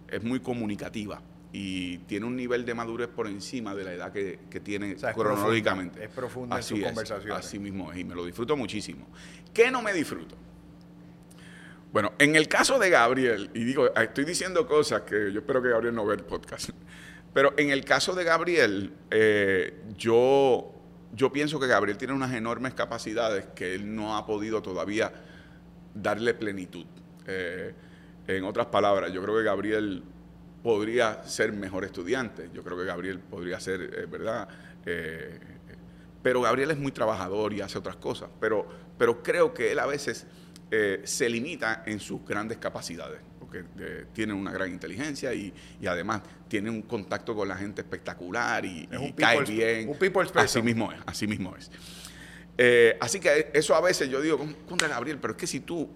es 0.09 0.23
muy 0.23 0.41
comunicativa 0.41 1.21
y 1.53 1.99
tiene 1.99 2.27
un 2.27 2.37
nivel 2.37 2.65
de 2.65 2.75
madurez 2.75 3.09
por 3.09 3.27
encima 3.27 3.75
de 3.75 3.85
la 3.85 3.93
edad 3.93 4.13
que, 4.13 4.39
tiene 4.61 4.97
cronológicamente. 4.97 6.05
es 6.05 6.11
profunda 6.11 6.57
en 6.57 6.63
su 6.63 6.81
conversación. 6.81 7.33
Así 7.37 7.59
mismo 7.59 7.93
es, 7.93 7.99
y 7.99 8.05
me 8.05 8.15
lo 8.15 8.25
disfruto 8.25 8.57
muchísimo. 8.57 9.07
¿Qué 9.55 9.71
no 9.71 9.83
me 9.83 9.93
disfruto? 9.93 10.37
Bueno, 11.93 12.13
en 12.19 12.37
el 12.37 12.49
caso 12.49 12.79
de 12.79 12.91
Gabriel, 12.91 13.51
y 13.55 13.65
digo, 13.65 13.95
estoy 13.95 14.25
diciendo 14.25 14.67
cosas 14.67 15.03
que 15.03 15.33
yo 15.33 15.41
espero 15.41 15.63
que 15.63 15.71
Gabriel 15.71 15.95
no 15.95 16.05
vea 16.05 16.17
el 16.17 16.25
podcast, 16.25 16.71
pero 17.33 17.55
en 17.57 17.71
el 17.71 17.85
caso 17.85 18.15
de 18.15 18.25
Gabriel, 18.25 18.93
eh, 19.11 19.81
yo, 19.97 20.75
yo 21.15 21.33
pienso 21.33 21.59
que 21.59 21.67
Gabriel 21.67 21.97
tiene 21.97 22.13
unas 22.13 22.35
enormes 22.35 22.75
capacidades 22.75 23.47
que 23.55 23.75
él 23.75 23.95
no 23.95 24.17
ha 24.17 24.27
podido 24.27 24.61
todavía 24.61 25.13
darle 25.95 26.35
plenitud. 26.35 26.85
Eh, 27.27 27.73
en 28.27 28.45
otras 28.45 28.67
palabras, 28.67 29.13
yo 29.13 29.23
creo 29.23 29.37
que 29.37 29.45
Gabriel 29.45 30.03
podría 30.67 31.23
ser 31.23 31.53
mejor 31.53 31.85
estudiante. 31.85 32.51
Yo 32.53 32.65
creo 32.65 32.77
que 32.77 32.83
Gabriel 32.83 33.21
podría 33.21 33.61
ser, 33.61 33.83
eh, 33.83 34.07
¿verdad? 34.07 34.49
Eh, 34.85 35.39
pero 36.21 36.41
Gabriel 36.41 36.73
es 36.73 36.77
muy 36.77 36.91
trabajador 36.91 37.53
y 37.53 37.61
hace 37.61 37.79
otras 37.79 37.95
cosas. 37.95 38.31
Pero, 38.41 38.67
pero 38.99 39.23
creo 39.23 39.55
que 39.55 39.71
él 39.71 39.79
a 39.79 39.87
veces 39.87 40.27
eh, 40.73 41.03
se 41.05 41.29
limita 41.29 41.85
en 41.87 42.01
sus 42.01 42.27
grandes 42.27 42.59
capacidades, 42.59 43.21
porque 43.39 43.63
tiene 44.13 44.33
una 44.33 44.51
gran 44.51 44.73
inteligencia 44.73 45.33
y, 45.33 45.55
además 45.87 46.23
tiene 46.49 46.69
un 46.69 46.83
contacto 46.83 47.37
con 47.37 47.47
la 47.47 47.55
gente 47.55 47.83
espectacular 47.83 48.65
y, 48.65 48.89
cae 49.17 49.45
bien. 49.45 49.89
Un 49.89 49.97
people 49.97 50.29
así 50.35 50.63
mismo 50.63 50.91
es, 50.91 50.99
así 51.07 51.29
mismo 51.29 51.55
es. 51.57 51.71
así 53.01 53.21
que 53.21 53.53
eso 53.55 53.77
a 53.77 53.81
veces 53.81 54.11
yo 54.11 54.21
digo 54.21 54.45
contra 54.69 54.89
Gabriel, 54.89 55.19
pero 55.21 55.35
es 55.35 55.39
que 55.39 55.47
si 55.47 55.61
tú 55.61 55.89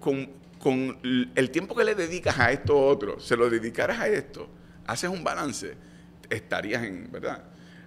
con 0.00 0.47
con 0.58 0.98
el 1.02 1.50
tiempo 1.50 1.74
que 1.74 1.84
le 1.84 1.94
dedicas 1.94 2.38
a 2.38 2.50
esto 2.52 2.78
otro, 2.78 3.20
se 3.20 3.36
lo 3.36 3.48
dedicaras 3.48 4.00
a 4.00 4.08
esto, 4.08 4.48
haces 4.86 5.08
un 5.08 5.22
balance, 5.22 5.74
estarías 6.28 6.82
en, 6.82 7.10
¿verdad? 7.10 7.44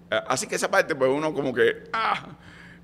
Eh, 0.10 0.20
así 0.28 0.48
que 0.48 0.56
esa 0.56 0.70
parte, 0.70 0.96
pues 0.96 1.10
uno 1.10 1.34
como 1.34 1.54
que, 1.54 1.84
ah, 1.94 2.38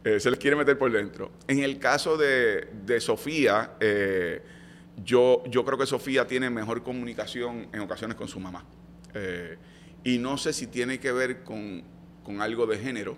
eh, 0.04 0.20
se 0.20 0.30
les 0.30 0.40
quiere 0.40 0.56
meter 0.56 0.78
por 0.78 0.92
dentro. 0.92 1.32
En 1.48 1.60
el 1.60 1.80
caso 1.80 2.18
de, 2.18 2.98
Sofía, 3.00 3.74
eh, 3.80 4.42
yo, 5.04 5.44
yo 5.48 5.64
creo 5.64 5.78
que 5.78 5.86
Sofía 5.86 6.26
tiene 6.26 6.50
mejor 6.50 6.84
comunicación 6.84 7.68
en 7.72 7.80
ocasiones 7.82 8.18
con 8.18 8.28
su 8.28 8.40
mamá. 8.40 8.66
y 10.04 10.20
no 10.20 10.38
sé 10.38 10.54
si 10.54 10.68
tiene 10.68 11.00
que 11.00 11.12
ver 11.12 11.44
con, 11.44 11.84
algo 12.40 12.66
de 12.68 12.78
género, 12.78 13.18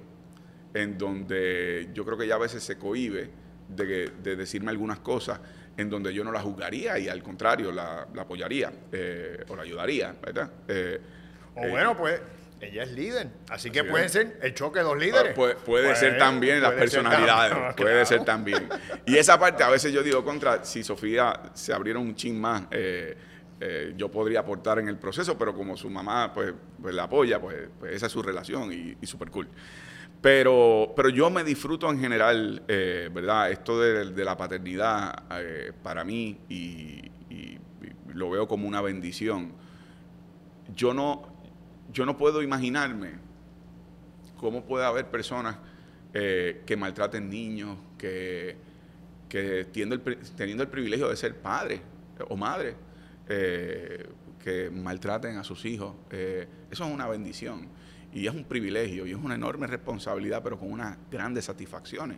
en 0.73 0.97
donde 0.97 1.89
yo 1.93 2.05
creo 2.05 2.17
que 2.17 2.25
ella 2.25 2.35
a 2.35 2.39
veces 2.39 2.63
se 2.63 2.77
cohíbe 2.77 3.31
de, 3.67 4.11
de 4.23 4.35
decirme 4.35 4.69
algunas 4.69 4.99
cosas 4.99 5.39
en 5.77 5.89
donde 5.89 6.13
yo 6.13 6.23
no 6.23 6.31
la 6.31 6.41
juzgaría 6.41 6.97
y 6.99 7.07
al 7.07 7.23
contrario 7.23 7.71
la, 7.71 8.07
apoyaría 8.17 8.71
eh, 8.91 9.43
o 9.47 9.55
la 9.55 9.63
ayudaría, 9.63 10.15
¿verdad? 10.21 10.49
Eh, 10.67 10.99
o 11.55 11.67
bueno, 11.67 11.97
pues 11.97 12.21
ella 12.61 12.83
es 12.83 12.91
líder, 12.91 13.29
así 13.49 13.71
que 13.71 13.83
puede 13.83 14.09
ser 14.09 14.37
el 14.41 14.53
choque 14.53 14.79
de 14.79 14.85
dos 14.85 14.97
líderes. 14.97 15.33
puede, 15.33 15.95
ser 15.95 16.17
también 16.17 16.61
las 16.61 16.73
personalidades, 16.73 17.75
puede 17.77 18.05
ser 18.05 18.25
también. 18.25 18.67
Y 19.05 19.17
esa 19.17 19.39
parte 19.39 19.63
a 19.63 19.69
veces 19.69 19.93
yo 19.93 20.03
digo 20.03 20.23
contra, 20.23 20.65
si 20.65 20.83
Sofía 20.83 21.51
se 21.53 21.73
abriera 21.73 21.99
un 21.99 22.15
chin 22.15 22.39
más, 22.39 22.63
eh, 22.71 23.15
yo 23.95 24.09
podría 24.09 24.41
aportar 24.41 24.79
en 24.79 24.87
el 24.87 24.97
proceso, 24.97 25.37
pero 25.37 25.53
como 25.53 25.75
su 25.75 25.89
mamá 25.89 26.33
pues, 26.33 26.53
pues 26.81 26.93
la 26.93 27.03
apoya, 27.03 27.39
pues, 27.39 27.67
pues, 27.79 27.93
esa 27.93 28.05
es 28.05 28.11
su 28.11 28.21
relación 28.21 28.71
y, 28.71 28.97
y 29.01 29.05
súper 29.05 29.29
cool. 29.29 29.47
Pero, 30.21 30.91
pero 30.95 31.09
yo 31.09 31.29
me 31.29 31.43
disfruto 31.43 31.89
en 31.89 31.99
general, 31.99 32.63
eh, 32.67 33.09
¿verdad? 33.13 33.51
Esto 33.51 33.79
de, 33.79 34.25
la 34.25 34.35
paternidad 34.35 35.23
eh, 35.39 35.71
para 35.81 36.03
mí 36.03 36.37
y, 36.49 37.03
lo 38.13 38.31
veo 38.31 38.47
como 38.47 38.67
una 38.67 38.81
bendición. 38.81 39.53
Yo 40.75 40.93
no, 40.93 41.21
yo 41.93 42.05
no 42.05 42.17
puedo 42.17 42.41
imaginarme 42.41 43.11
cómo 44.35 44.65
puede 44.65 44.83
haber 44.85 45.05
personas 45.05 45.57
eh, 46.13 46.63
que 46.65 46.75
maltraten 46.75 47.29
niños, 47.29 47.77
que, 47.97 48.57
que 49.29 49.65
teniendo, 49.71 49.95
el, 49.95 50.17
teniendo 50.35 50.63
el 50.63 50.69
privilegio 50.69 51.07
de 51.07 51.15
ser 51.15 51.37
padre 51.37 51.81
o 52.27 52.35
madre, 52.35 52.75
que 53.27 54.69
maltraten 54.71 55.37
a 55.37 55.43
sus 55.43 55.63
hijos. 55.65 55.95
Eh, 56.09 56.47
eso 56.71 56.85
es 56.85 56.93
una 56.93 57.07
bendición 57.07 57.67
y 58.13 58.27
es 58.27 58.33
un 58.33 58.43
privilegio 58.43 59.05
y 59.05 59.11
es 59.11 59.17
una 59.17 59.35
enorme 59.35 59.67
responsabilidad, 59.67 60.41
pero 60.43 60.57
con 60.57 60.71
unas 60.71 60.97
grandes 61.11 61.45
satisfacciones. 61.45 62.17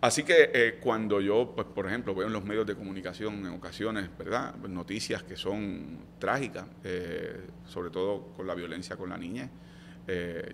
Así 0.00 0.24
que 0.24 0.50
eh, 0.52 0.78
cuando 0.80 1.20
yo, 1.20 1.52
pues, 1.54 1.66
por 1.66 1.86
ejemplo, 1.86 2.14
veo 2.14 2.26
en 2.26 2.32
los 2.32 2.44
medios 2.44 2.66
de 2.66 2.74
comunicación 2.74 3.46
en 3.46 3.52
ocasiones, 3.52 4.10
¿verdad? 4.18 4.54
Noticias 4.56 5.22
que 5.22 5.36
son 5.36 5.98
trágicas, 6.18 6.66
eh, 6.84 7.46
sobre 7.64 7.90
todo 7.90 8.28
con 8.36 8.46
la 8.46 8.54
violencia 8.54 8.96
con 8.96 9.08
la 9.10 9.16
niñez, 9.16 9.50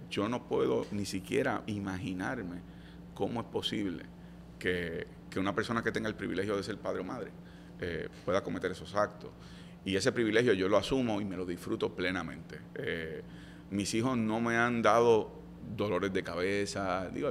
yo 0.09 0.31
no 0.31 0.49
puedo 0.49 0.87
ni 0.93 1.05
siquiera 1.05 1.63
imaginarme 1.67 2.63
cómo 3.13 3.41
es 3.41 3.47
posible 3.49 4.05
que, 4.59 5.07
que, 5.29 5.39
una 5.39 5.55
persona 5.55 5.83
que 5.83 5.93
tenga 5.93 6.09
el 6.09 6.15
privilegio 6.15 6.57
de 6.57 6.63
ser 6.63 6.79
padre 6.79 7.03
o 7.03 7.05
madre 7.05 7.31
pueda 8.25 8.43
cometer 8.43 8.71
esos 8.71 8.95
actos. 8.95 9.29
Y 9.85 9.95
ese 9.95 10.11
privilegio 10.11 10.55
yo 10.55 10.69
lo 10.69 10.79
asumo 10.79 11.21
y 11.21 11.27
me 11.27 11.37
lo 11.37 11.45
disfruto 11.45 11.95
plenamente. 11.95 12.61
Mis 13.73 13.93
hijos 13.95 14.17
no 14.17 14.41
me 14.41 14.57
han 14.57 14.83
dado 14.83 15.31
dolores 15.77 16.13
de 16.13 16.23
cabeza. 16.23 17.09
Digo, 17.13 17.31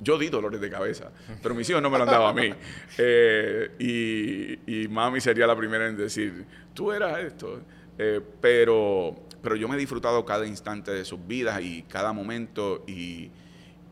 yo 0.00 0.18
di 0.18 0.28
dolores 0.28 0.60
de 0.60 0.70
cabeza, 0.70 1.10
pero 1.42 1.54
mis 1.54 1.68
hijos 1.70 1.80
no 1.80 1.88
me 1.88 1.96
lo 1.96 2.04
han 2.04 2.10
dado 2.10 2.26
a 2.26 2.34
mí. 2.34 2.50
Eh, 2.98 4.58
y, 4.66 4.88
mami 4.88 5.20
sería 5.20 5.46
la 5.46 5.56
primera 5.56 5.88
en 5.88 5.96
decir, 5.96 6.44
tú 6.74 6.92
eras 6.92 7.18
esto. 7.20 7.60
Eh, 7.98 8.20
pero, 8.40 9.16
pero 9.42 9.56
yo 9.56 9.68
me 9.68 9.76
he 9.76 9.78
disfrutado 9.78 10.24
cada 10.24 10.46
instante 10.46 10.90
de 10.90 11.04
sus 11.04 11.26
vidas 11.26 11.60
y 11.62 11.82
cada 11.82 12.12
momento. 12.12 12.84
Y, 12.86 13.30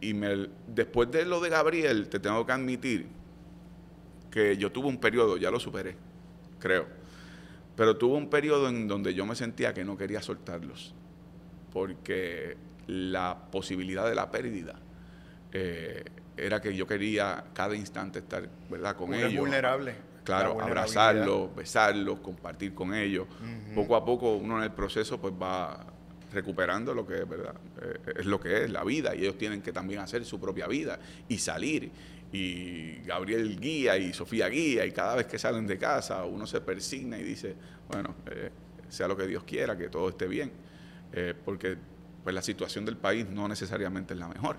y 0.01 0.15
me, 0.15 0.49
después 0.67 1.11
de 1.11 1.25
lo 1.25 1.41
de 1.41 1.49
Gabriel, 1.49 2.09
te 2.09 2.19
tengo 2.19 2.45
que 2.45 2.53
admitir 2.53 3.07
que 4.31 4.57
yo 4.57 4.71
tuve 4.71 4.89
un 4.89 4.99
periodo, 4.99 5.37
ya 5.37 5.51
lo 5.51 5.59
superé, 5.59 5.97
creo 6.59 7.05
pero 7.77 7.97
tuvo 7.97 8.17
un 8.17 8.29
periodo 8.29 8.69
en 8.69 8.87
donde 8.89 9.15
yo 9.15 9.27
me 9.27 9.35
sentía 9.35 9.75
que 9.75 9.85
no 9.85 9.97
quería 9.97 10.23
soltarlos, 10.23 10.95
porque 11.75 12.57
la 12.87 13.37
posibilidad 13.51 14.09
de 14.09 14.15
la 14.15 14.31
pérdida 14.31 14.77
eh, 15.53 16.05
era 16.37 16.61
que 16.63 16.75
yo 16.75 16.87
quería 16.87 17.45
cada 17.53 17.75
instante 17.75 18.21
estar 18.21 18.49
¿verdad? 18.71 18.97
con 18.97 19.13
ellos. 19.13 19.35
vulnerable. 19.37 19.95
Claro, 20.23 20.59
abrazarlos, 20.59 21.55
besarlos, 21.55 22.21
compartir 22.21 22.75
con 22.75 22.95
ellos. 22.95 23.27
Poco 23.75 23.95
a 23.95 24.05
poco 24.05 24.37
uno 24.37 24.57
en 24.57 24.65
el 24.65 24.71
proceso 24.71 25.21
pues 25.21 25.35
va 25.35 25.85
recuperando 26.33 26.95
lo 26.95 27.07
que 27.07 27.19
es 27.19 27.29
verdad, 27.29 27.55
eh, 27.83 28.15
es 28.19 28.27
lo 28.27 28.41
que 28.41 28.65
es 28.65 28.71
la 28.71 28.83
vida 28.85 29.15
y 29.15 29.21
ellos 29.21 29.37
tienen 29.37 29.61
que 29.61 29.73
también 29.73 30.01
hacer 30.01 30.25
su 30.25 30.41
propia 30.41 30.67
vida 30.67 30.99
y 31.29 31.39
salir 31.39 31.91
y 32.33 32.97
Gabriel 33.05 33.61
guía 33.61 33.97
y 33.97 34.13
Sofía 34.13 34.49
guía 34.49 34.85
y 34.87 34.91
cada 34.93 35.15
vez 35.15 35.27
que 35.27 35.39
salen 35.39 35.67
de 35.67 35.79
casa 35.79 36.25
uno 36.25 36.47
se 36.47 36.61
persigna 36.61 37.19
y 37.19 37.23
dice, 37.23 37.55
bueno, 37.89 38.17
eh, 38.31 38.51
sea 38.89 39.07
lo 39.07 39.17
que 39.17 39.27
Dios 39.27 39.45
quiera, 39.45 39.77
que 39.77 39.89
todo 39.89 40.09
esté 40.09 40.27
bien, 40.27 40.51
eh, 41.15 41.35
porque 41.45 41.77
pues 42.23 42.35
la 42.35 42.43
situación 42.43 42.85
del 42.85 42.97
país 42.97 43.29
no 43.29 43.49
necesariamente 43.49 44.15
es 44.15 44.21
la 44.21 44.29
mejor. 44.29 44.57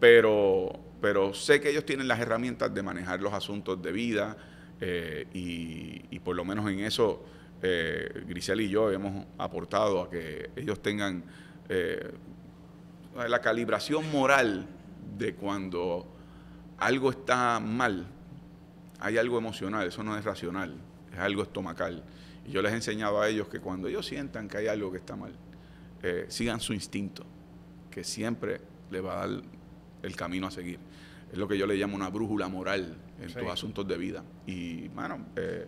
Pero, 0.00 0.72
pero 1.00 1.34
sé 1.34 1.60
que 1.60 1.70
ellos 1.70 1.84
tienen 1.84 2.08
las 2.08 2.18
herramientas 2.20 2.74
de 2.74 2.82
manejar 2.82 3.20
los 3.20 3.32
asuntos 3.32 3.80
de 3.82 3.92
vida 3.92 4.36
eh, 4.80 5.26
y, 5.32 6.18
por 6.20 6.34
lo 6.34 6.44
menos 6.44 6.68
en 6.70 6.80
eso 6.80 7.24
Grisel 7.60 8.60
y 8.60 8.68
yo 8.68 8.90
hemos 8.90 9.26
aportado 9.38 10.02
a 10.02 10.10
que 10.10 10.50
ellos 10.56 10.82
tengan 10.82 11.24
la 13.16 13.40
calibración 13.40 14.10
moral 14.10 14.66
de 15.16 15.34
cuando 15.34 16.06
algo 16.78 17.10
está 17.10 17.60
mal, 17.60 18.06
hay 19.00 19.18
algo 19.18 19.38
emocional, 19.38 19.86
eso 19.86 20.02
no 20.02 20.16
es 20.16 20.24
racional, 20.24 20.74
es 21.12 21.18
algo 21.18 21.42
estomacal. 21.42 22.02
Y 22.46 22.52
yo 22.52 22.62
les 22.62 22.72
he 22.72 22.76
enseñado 22.76 23.20
a 23.20 23.28
ellos 23.28 23.48
que 23.48 23.60
cuando 23.60 23.88
ellos 23.88 24.06
sientan 24.06 24.48
que 24.48 24.58
hay 24.58 24.66
algo 24.66 24.90
que 24.90 24.98
está 24.98 25.16
mal, 25.16 25.32
eh, 26.06 26.26
sigan 26.28 26.60
su 26.60 26.74
instinto, 26.74 27.24
que 27.90 28.04
siempre 28.04 28.60
le 28.90 29.00
va 29.00 29.22
a 29.22 29.26
dar 29.26 29.42
el 30.02 30.16
camino 30.16 30.46
a 30.46 30.50
seguir. 30.50 30.78
Es 31.32 31.38
lo 31.38 31.48
que 31.48 31.56
yo 31.56 31.66
le 31.66 31.76
llamo 31.76 31.96
una 31.96 32.10
brújula 32.10 32.46
moral 32.46 32.94
en 33.18 33.32
tus 33.32 33.50
asuntos 33.50 33.88
de 33.88 33.96
vida. 33.96 34.22
Y, 34.46 34.88
bueno, 34.88 35.24
eh, 35.34 35.66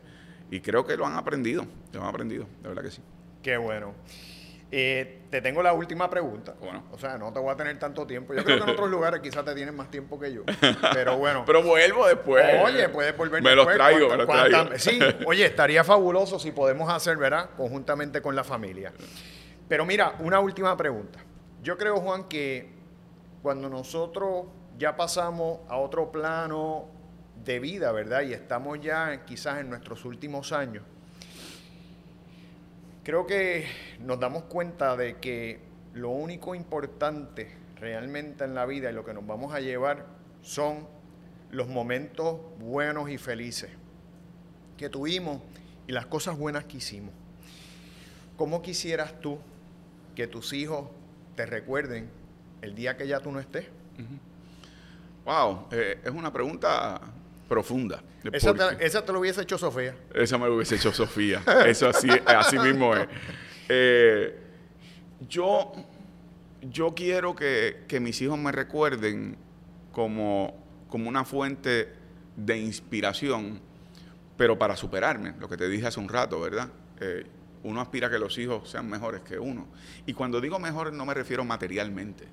y 0.50 0.60
creo 0.60 0.84
que 0.84 0.94
lo 0.94 1.06
han 1.06 1.14
aprendido, 1.14 1.64
lo 1.90 2.02
han 2.02 2.08
aprendido, 2.08 2.46
de 2.62 2.68
verdad 2.68 2.82
que 2.82 2.90
sí. 2.90 3.00
Qué 3.42 3.56
bueno. 3.56 3.94
Eh, 4.70 5.22
te 5.30 5.40
tengo 5.40 5.62
la 5.62 5.72
última 5.72 6.10
pregunta. 6.10 6.54
O 6.92 6.98
sea, 6.98 7.16
no 7.16 7.32
te 7.32 7.38
voy 7.38 7.50
a 7.50 7.56
tener 7.56 7.78
tanto 7.78 8.06
tiempo. 8.06 8.34
Yo 8.34 8.44
creo 8.44 8.58
que 8.58 8.64
en 8.64 8.70
otros 8.70 8.90
lugares 8.90 9.20
quizás 9.20 9.42
te 9.42 9.54
tienen 9.54 9.74
más 9.74 9.90
tiempo 9.90 10.20
que 10.20 10.34
yo. 10.34 10.42
Pero 10.92 11.16
bueno. 11.16 11.44
Pero 11.46 11.62
vuelvo 11.62 12.06
después. 12.06 12.44
Oye, 12.62 12.90
puedes 12.90 13.16
volver 13.16 13.42
me 13.42 13.50
después. 13.50 13.76
Los 13.78 13.86
traigo, 13.86 14.10
me 14.10 14.16
los 14.18 14.26
traigo. 14.26 14.78
Sí, 14.78 14.98
oye, 15.26 15.46
estaría 15.46 15.82
fabuloso 15.82 16.38
si 16.38 16.52
podemos 16.52 16.90
hacer, 16.90 17.16
¿verdad? 17.16 17.50
Conjuntamente 17.56 18.20
con 18.20 18.36
la 18.36 18.44
familia. 18.44 18.92
Pero 19.68 19.84
mira, 19.84 20.16
una 20.20 20.40
última 20.40 20.76
pregunta. 20.76 21.18
Yo 21.62 21.76
creo, 21.76 22.00
Juan, 22.00 22.24
que 22.24 22.70
cuando 23.42 23.68
nosotros 23.68 24.46
ya 24.78 24.96
pasamos 24.96 25.60
a 25.68 25.78
otro 25.78 26.12
plano 26.12 26.86
de 27.44 27.58
vida, 27.60 27.92
¿verdad? 27.92 28.22
Y 28.22 28.32
estamos 28.32 28.80
ya 28.80 29.24
quizás 29.24 29.58
en 29.60 29.70
nuestros 29.70 30.04
últimos 30.04 30.52
años 30.52 30.82
Creo 33.06 33.24
que 33.24 33.68
nos 34.00 34.18
damos 34.18 34.42
cuenta 34.46 34.96
de 34.96 35.18
que 35.18 35.60
lo 35.94 36.10
único 36.10 36.56
importante 36.56 37.56
realmente 37.76 38.42
en 38.42 38.56
la 38.56 38.66
vida 38.66 38.90
y 38.90 38.92
lo 38.92 39.04
que 39.04 39.14
nos 39.14 39.24
vamos 39.24 39.54
a 39.54 39.60
llevar 39.60 40.06
son 40.42 40.88
los 41.52 41.68
momentos 41.68 42.40
buenos 42.58 43.08
y 43.08 43.16
felices 43.16 43.70
que 44.76 44.88
tuvimos 44.88 45.40
y 45.86 45.92
las 45.92 46.06
cosas 46.06 46.36
buenas 46.36 46.64
que 46.64 46.78
hicimos. 46.78 47.14
¿Cómo 48.36 48.60
quisieras 48.60 49.20
tú 49.20 49.38
que 50.16 50.26
tus 50.26 50.52
hijos 50.52 50.88
te 51.36 51.46
recuerden 51.46 52.10
el 52.62 52.74
día 52.74 52.96
que 52.96 53.06
ya 53.06 53.20
tú 53.20 53.30
no 53.30 53.38
estés? 53.38 53.66
Wow, 55.24 55.68
eh, 55.70 56.00
es 56.02 56.10
una 56.10 56.32
pregunta 56.32 57.00
profunda. 57.48 58.02
Esa 58.32 59.04
te, 59.04 59.12
lo 59.12 59.20
hubiese 59.20 59.42
hecho 59.42 59.58
Sofía. 59.58 59.94
Esa 60.12 60.38
me 60.38 60.46
lo 60.46 60.56
hubiese 60.56 60.74
hecho 60.74 60.92
Sofía. 60.92 61.42
Eso 61.66 61.88
así, 61.88 62.08
así 62.26 62.58
mismo 62.58 62.96
es. 62.96 63.06
Eh, 63.68 64.36
yo, 65.28 65.72
yo 66.62 66.94
quiero 66.94 67.36
que, 67.36 67.86
mis 68.00 68.20
hijos 68.22 68.38
me 68.38 68.50
recuerden 68.50 69.36
como, 69.92 70.56
como 70.88 71.08
una 71.08 71.24
fuente 71.24 71.92
de 72.36 72.58
inspiración, 72.58 73.60
pero 74.36 74.58
para 74.58 74.76
superarme, 74.76 75.34
lo 75.38 75.48
que 75.48 75.56
te 75.56 75.68
dije 75.68 75.86
hace 75.86 76.00
un 76.00 76.08
rato, 76.08 76.40
¿verdad? 76.40 76.68
Eh, 77.00 77.26
uno 77.66 77.80
aspira 77.80 78.06
a 78.06 78.10
que 78.10 78.18
los 78.18 78.38
hijos 78.38 78.70
sean 78.70 78.88
mejores 78.88 79.22
que 79.22 79.38
uno. 79.38 79.66
Y 80.06 80.12
cuando 80.12 80.40
digo 80.40 80.58
mejores 80.58 80.94
no 80.94 81.04
me 81.04 81.14
refiero 81.14 81.44
materialmente, 81.44 82.24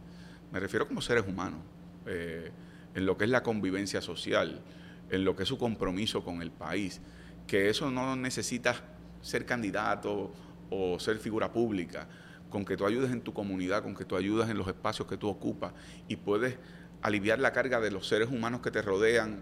me 0.52 0.60
refiero 0.60 0.88
como 0.88 1.02
seres 1.02 1.26
humanos, 1.28 1.60
eh, 2.06 2.52
en 2.93 3.06
lo 3.06 3.17
que 3.17 3.24
es 3.24 3.30
la 3.32 3.41
convivencia 3.41 4.00
social, 4.02 4.62
en 5.10 5.26
lo 5.26 5.36
que 5.36 5.43
es 5.43 5.50
su 5.50 5.58
compromiso 5.58 6.24
con 6.24 6.41
el 6.43 6.52
país, 6.52 7.02
que 7.48 7.69
eso 7.69 7.89
no 7.89 8.15
necesita 8.15 8.76
ser 9.22 9.46
candidato 9.46 10.32
o 10.69 11.00
ser 11.00 11.17
figura 11.17 11.52
pública, 11.52 12.08
con 12.52 12.63
que 12.63 12.78
tú 12.78 12.86
ayudes 12.86 13.12
en 13.12 13.22
tu 13.22 13.34
comunidad, 13.34 13.82
con 13.82 13.96
que 13.96 14.06
tú 14.06 14.15
ayudes 14.15 14.48
en 14.50 14.58
los 14.60 14.67
espacios 14.67 15.08
que 15.08 15.17
tú 15.17 15.28
ocupas 15.28 15.74
y 16.08 16.17
puedes 16.17 16.58
aliviar 17.02 17.39
la 17.39 17.52
carga 17.52 17.80
de 17.82 17.89
los 17.89 18.08
seres 18.08 18.30
humanos 18.30 18.62
que 18.62 18.69
te 18.69 18.84
rodean 18.84 19.39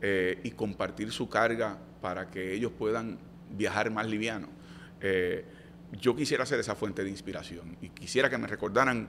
eh, 0.00 0.40
y 0.42 0.52
compartir 0.52 1.12
su 1.12 1.28
carga 1.28 1.78
para 2.00 2.30
que 2.30 2.54
ellos 2.54 2.72
puedan 2.72 3.18
viajar 3.50 3.90
más 3.90 4.06
liviano. 4.06 4.48
Eh, 5.00 5.44
yo 6.00 6.16
quisiera 6.16 6.44
ser 6.46 6.60
esa 6.60 6.74
fuente 6.74 7.04
de 7.04 7.10
inspiración 7.10 7.76
y 7.80 7.88
quisiera 7.90 8.28
que 8.28 8.38
me 8.38 8.46
recordaran 8.46 9.08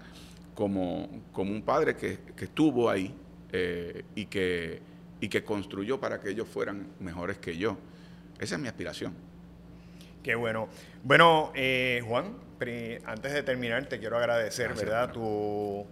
como, 0.53 1.23
como 1.31 1.51
un 1.51 1.63
padre 1.63 1.95
que, 1.95 2.19
estuvo 2.37 2.89
ahí 2.89 3.13
eh, 3.51 4.03
y 4.15 4.25
que 4.25 4.81
y 5.19 5.29
que 5.29 5.43
construyó 5.43 5.99
para 5.99 6.19
que 6.19 6.29
ellos 6.29 6.47
fueran 6.47 6.87
mejores 6.99 7.37
que 7.37 7.57
yo. 7.57 7.77
Esa 8.39 8.55
es 8.55 8.61
mi 8.61 8.67
aspiración. 8.67 9.13
Qué 10.23 10.35
bueno. 10.35 10.67
Bueno, 11.03 11.51
eh, 11.55 12.01
Juan, 12.05 12.35
antes 13.05 13.33
de 13.33 13.43
terminar, 13.43 13.85
te 13.87 13.99
quiero 13.99 14.17
agradecer, 14.17 14.73
¿verdad? 14.73 15.11
Tu, 15.11 15.85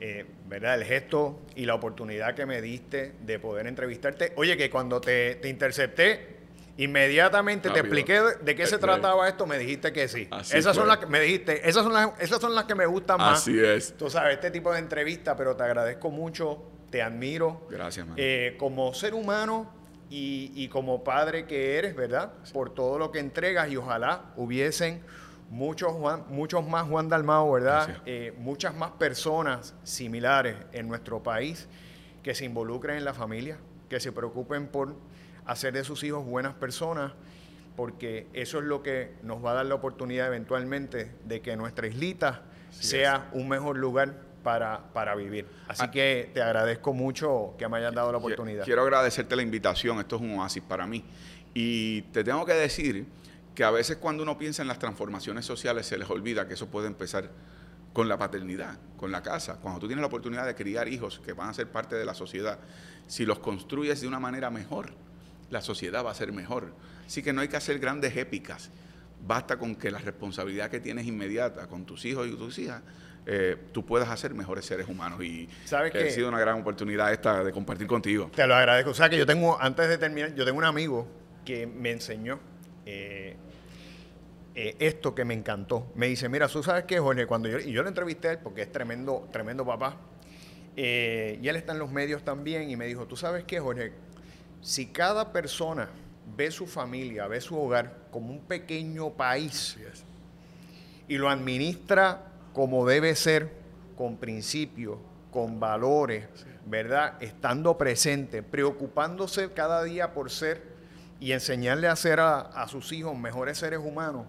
eh, 0.00 0.24
¿verdad? 0.48 0.76
El 0.76 0.84
gesto 0.84 1.42
y 1.54 1.66
la 1.66 1.74
oportunidad 1.74 2.34
que 2.34 2.46
me 2.46 2.60
diste 2.60 3.12
de 3.20 3.38
poder 3.38 3.66
entrevistarte. 3.66 4.32
Oye, 4.36 4.56
que 4.56 4.70
cuando 4.70 5.00
te, 5.00 5.40
intercepté, 5.44 6.35
inmediatamente 6.76 7.70
te 7.70 7.80
expliqué 7.80 8.20
de 8.42 8.54
qué 8.54 8.66
se 8.66 8.78
trataba 8.78 9.28
esto, 9.28 9.46
me 9.46 9.58
dijiste 9.58 9.92
que 9.92 10.08
sí. 10.08 10.28
esas 10.52 10.76
son 10.76 10.88
las 10.88 10.98
que 10.98 11.06
me 11.06 11.20
dijiste, 11.20 11.68
esas 11.68 11.84
son 11.84 11.92
las, 11.92 12.10
esas 12.20 12.40
son 12.40 12.54
las 12.54 12.64
que 12.64 12.74
me 12.74 12.86
gustan 12.86 13.18
más. 13.18 13.40
Así 13.40 13.58
es. 13.58 13.96
Tú 13.96 14.10
sabes, 14.10 14.34
este 14.34 14.50
tipo 14.50 14.72
de 14.72 14.78
entrevista, 14.78 15.36
pero 15.36 15.56
te 15.56 15.62
agradezco 15.62 16.10
mucho 16.10 16.62
te 16.90 17.02
admiro. 17.02 17.66
Gracias, 17.70 18.06
eh, 18.16 18.56
como 18.58 18.94
ser 18.94 19.14
humano 19.14 19.70
y, 20.08 20.68
como 20.68 21.02
padre 21.02 21.46
que 21.46 21.78
eres, 21.78 21.96
¿verdad? 21.96 22.32
Por 22.52 22.72
todo 22.74 22.98
lo 22.98 23.10
que 23.10 23.18
entregas 23.18 23.70
y 23.70 23.76
ojalá 23.76 24.32
hubiesen 24.36 25.02
muchos, 25.50 25.94
muchos 26.28 26.66
más 26.66 26.88
Juan 26.88 27.08
Dalmao, 27.08 27.50
¿verdad? 27.50 28.02
Eh, 28.06 28.32
muchas 28.38 28.74
más 28.74 28.92
personas 28.92 29.74
similares 29.82 30.56
en 30.72 30.88
nuestro 30.88 31.22
país 31.22 31.68
que 32.22 32.34
se 32.34 32.44
involucren 32.44 32.96
en 32.96 33.04
la 33.04 33.14
familia, 33.14 33.58
que 33.88 34.00
se 34.00 34.12
preocupen 34.12 34.68
por 34.68 34.94
hacer 35.46 35.72
de 35.72 35.84
sus 35.84 36.02
hijos 36.04 36.24
buenas 36.24 36.54
personas 36.54 37.12
porque 37.76 38.26
eso 38.32 38.58
es 38.58 38.64
lo 38.64 38.82
que 38.82 39.14
nos 39.22 39.44
va 39.44 39.52
a 39.52 39.54
dar 39.54 39.66
la 39.66 39.74
oportunidad 39.74 40.26
eventualmente 40.28 41.12
de 41.24 41.42
que 41.42 41.56
nuestra 41.56 41.86
islita 41.86 42.42
sea 42.70 43.28
un 43.32 43.48
mejor 43.48 43.76
lugar 43.76 44.14
para, 44.42 44.92
para 44.92 45.14
vivir. 45.14 45.46
Así 45.68 45.82
ah. 45.84 45.90
que 45.90 46.30
te 46.32 46.42
agradezco 46.42 46.94
mucho 46.94 47.54
que 47.58 47.68
me 47.68 47.78
hayas 47.78 47.94
dado 47.94 48.12
la 48.12 48.18
oportunidad. 48.18 48.64
Quiero 48.64 48.82
agradecerte 48.82 49.36
la 49.36 49.42
invitación, 49.42 49.98
esto 49.98 50.16
es 50.16 50.22
un 50.22 50.38
oasis 50.38 50.62
para 50.62 50.86
mí. 50.86 51.04
Y 51.52 52.02
te 52.02 52.24
tengo 52.24 52.44
que 52.46 52.54
decir 52.54 53.06
que 53.54 53.64
a 53.64 53.70
veces 53.70 53.96
cuando 53.96 54.22
uno 54.22 54.38
piensa 54.38 54.62
en 54.62 54.68
las 54.68 54.78
transformaciones 54.78 55.44
sociales 55.44 55.86
se 55.86 55.98
les 55.98 56.08
olvida 56.08 56.46
que 56.46 56.54
eso 56.54 56.68
puede 56.68 56.86
empezar 56.86 57.30
con 57.92 58.08
la 58.08 58.18
paternidad, 58.18 58.78
con 58.98 59.10
la 59.10 59.22
casa. 59.22 59.58
Cuando 59.60 59.80
tú 59.80 59.86
tienes 59.86 60.02
la 60.02 60.06
oportunidad 60.06 60.46
de 60.46 60.54
criar 60.54 60.86
hijos 60.86 61.20
que 61.24 61.32
van 61.32 61.48
a 61.48 61.54
ser 61.54 61.68
parte 61.68 61.96
de 61.96 62.04
la 62.04 62.14
sociedad, 62.14 62.58
si 63.06 63.24
los 63.24 63.38
construyes 63.38 64.00
de 64.00 64.06
una 64.06 64.20
manera 64.20 64.50
mejor, 64.50 64.92
la 65.50 65.60
sociedad 65.60 66.04
va 66.04 66.10
a 66.10 66.14
ser 66.14 66.32
mejor. 66.32 66.72
Así 67.06 67.22
que 67.22 67.32
no 67.32 67.40
hay 67.40 67.48
que 67.48 67.56
hacer 67.56 67.78
grandes 67.78 68.16
épicas. 68.16 68.70
Basta 69.26 69.58
con 69.58 69.76
que 69.76 69.90
la 69.90 69.98
responsabilidad 69.98 70.70
que 70.70 70.80
tienes 70.80 71.06
inmediata 71.06 71.66
con 71.66 71.84
tus 71.84 72.04
hijos 72.04 72.28
y 72.28 72.36
tus 72.36 72.58
hijas, 72.58 72.82
eh, 73.26 73.56
tú 73.72 73.84
puedas 73.84 74.08
hacer 74.08 74.34
mejores 74.34 74.64
seres 74.64 74.88
humanos. 74.88 75.22
Y 75.22 75.48
¿Sabes 75.64 75.94
ha 75.94 76.10
sido 76.10 76.28
una 76.28 76.38
gran 76.38 76.60
oportunidad 76.60 77.12
esta 77.12 77.42
de 77.42 77.52
compartir 77.52 77.86
contigo. 77.86 78.30
Te 78.34 78.46
lo 78.46 78.54
agradezco. 78.54 78.90
O 78.90 78.94
sea, 78.94 79.08
que 79.08 79.16
yo 79.18 79.26
tengo, 79.26 79.60
antes 79.60 79.88
de 79.88 79.98
terminar, 79.98 80.34
yo 80.34 80.44
tengo 80.44 80.58
un 80.58 80.64
amigo 80.64 81.08
que 81.44 81.66
me 81.66 81.92
enseñó 81.92 82.38
eh, 82.84 83.36
eh, 84.58 84.74
esto 84.78 85.14
que 85.14 85.26
me 85.26 85.34
encantó. 85.34 85.92
Me 85.96 86.06
dice, 86.06 86.30
mira, 86.30 86.48
tú 86.48 86.62
sabes 86.62 86.84
qué, 86.84 86.98
Jorge, 86.98 87.26
cuando 87.26 87.46
yo, 87.46 87.58
y 87.58 87.72
yo 87.72 87.82
lo 87.82 87.88
entrevisté 87.88 88.28
a 88.28 88.32
él 88.32 88.38
porque 88.42 88.62
es 88.62 88.72
tremendo, 88.72 89.28
tremendo 89.30 89.66
papá, 89.66 89.98
eh, 90.76 91.38
y 91.42 91.48
él 91.48 91.56
está 91.56 91.72
en 91.72 91.78
los 91.78 91.90
medios 91.90 92.24
también, 92.24 92.70
y 92.70 92.76
me 92.76 92.86
dijo, 92.86 93.06
tú 93.06 93.16
sabes 93.16 93.44
qué, 93.44 93.60
Jorge, 93.60 93.92
si 94.60 94.86
cada 94.86 95.32
persona 95.32 95.88
ve 96.36 96.50
su 96.50 96.66
familia, 96.66 97.26
ve 97.26 97.40
su 97.40 97.58
hogar 97.58 98.08
como 98.10 98.30
un 98.30 98.40
pequeño 98.40 99.10
país 99.10 99.76
y 101.08 101.16
lo 101.18 101.28
administra 101.28 102.22
como 102.52 102.86
debe 102.86 103.14
ser, 103.14 103.50
con 103.96 104.16
principios, 104.16 104.98
con 105.30 105.60
valores, 105.60 106.26
¿verdad? 106.66 107.22
Estando 107.22 107.78
presente, 107.78 108.42
preocupándose 108.42 109.52
cada 109.52 109.82
día 109.84 110.12
por 110.12 110.30
ser 110.30 110.62
y 111.20 111.32
enseñarle 111.32 111.88
a 111.88 111.96
ser 111.96 112.20
a 112.20 112.66
sus 112.68 112.92
hijos 112.92 113.16
mejores 113.16 113.58
seres 113.58 113.80
humanos, 113.80 114.26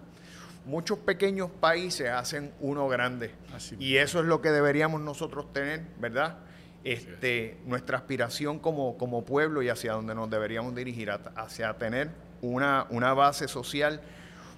muchos 0.68 0.98
pequeños 0.98 1.50
países 1.60 2.10
hacen 2.10 2.52
uno 2.60 2.86
grande. 2.88 3.34
y 3.78 3.96
eso 3.96 4.20
es 4.20 4.26
lo 4.26 4.42
que 4.42 4.50
deberíamos 4.50 5.00
nosotros 5.00 5.52
tener, 5.52 5.82
¿verdad? 5.98 6.36
Este, 6.84 7.58
nuestra 7.66 7.98
aspiración 7.98 8.60
como, 8.60 8.96
como 8.96 9.24
pueblo 9.24 9.62
y 9.62 9.68
hacia 9.68 9.92
donde 9.92 10.14
nos 10.14 10.30
deberíamos 10.30 10.74
dirigir, 10.74 11.10
hacia 11.10 11.74
tener 11.74 12.10
una, 12.40 12.86
una 12.90 13.14
base 13.14 13.48
social 13.48 14.00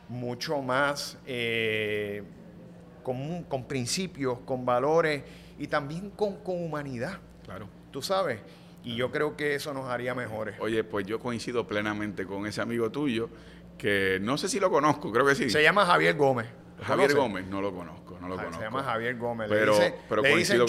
mucho 0.09 0.61
más 0.61 1.17
eh, 1.27 2.23
con, 3.03 3.45
con, 3.45 3.65
principios, 3.65 4.39
con 4.41 4.67
valores 4.67 5.23
y 5.59 5.67
también 5.67 6.11
con, 6.11 6.37
con 6.37 6.63
humanidad. 6.63 7.19
Claro. 7.45 7.69
Tú 7.91 8.03
sabes. 8.03 8.41
Y 8.85 8.97
yo 8.97 9.11
creo 9.11 9.37
que 9.37 9.55
eso 9.55 9.75
nos 9.75 9.89
haría 9.89 10.15
mejores. 10.15 10.57
Oye, 10.61 10.85
pues 10.85 11.07
yo 11.07 11.19
coincido 11.21 11.67
plenamente 11.67 12.27
con 12.27 12.47
ese 12.47 12.61
amigo 12.61 12.91
tuyo 12.91 13.29
que 13.77 14.19
no 14.21 14.37
sé 14.37 14.49
si 14.49 14.61
lo 14.61 14.71
conozco, 14.71 15.11
creo 15.11 15.25
que 15.27 15.35
sí. 15.35 15.49
Se 15.49 15.63
llama 15.63 15.87
Javier 15.87 16.15
Gómez. 16.15 16.47
Javier 16.83 17.15
Gómez, 17.15 17.47
no 17.47 17.61
lo 17.61 17.75
conozco, 17.75 18.19
no 18.21 18.29
lo 18.29 18.37
conozco. 18.37 18.59
Se 18.59 18.65
llama 18.65 18.83
Javier 18.83 19.17
Gómez. 19.17 19.49
Pero, 19.49 19.79
le, 19.79 19.95
pero 20.09 20.23
le, 20.23 20.37
dicen, 20.37 20.63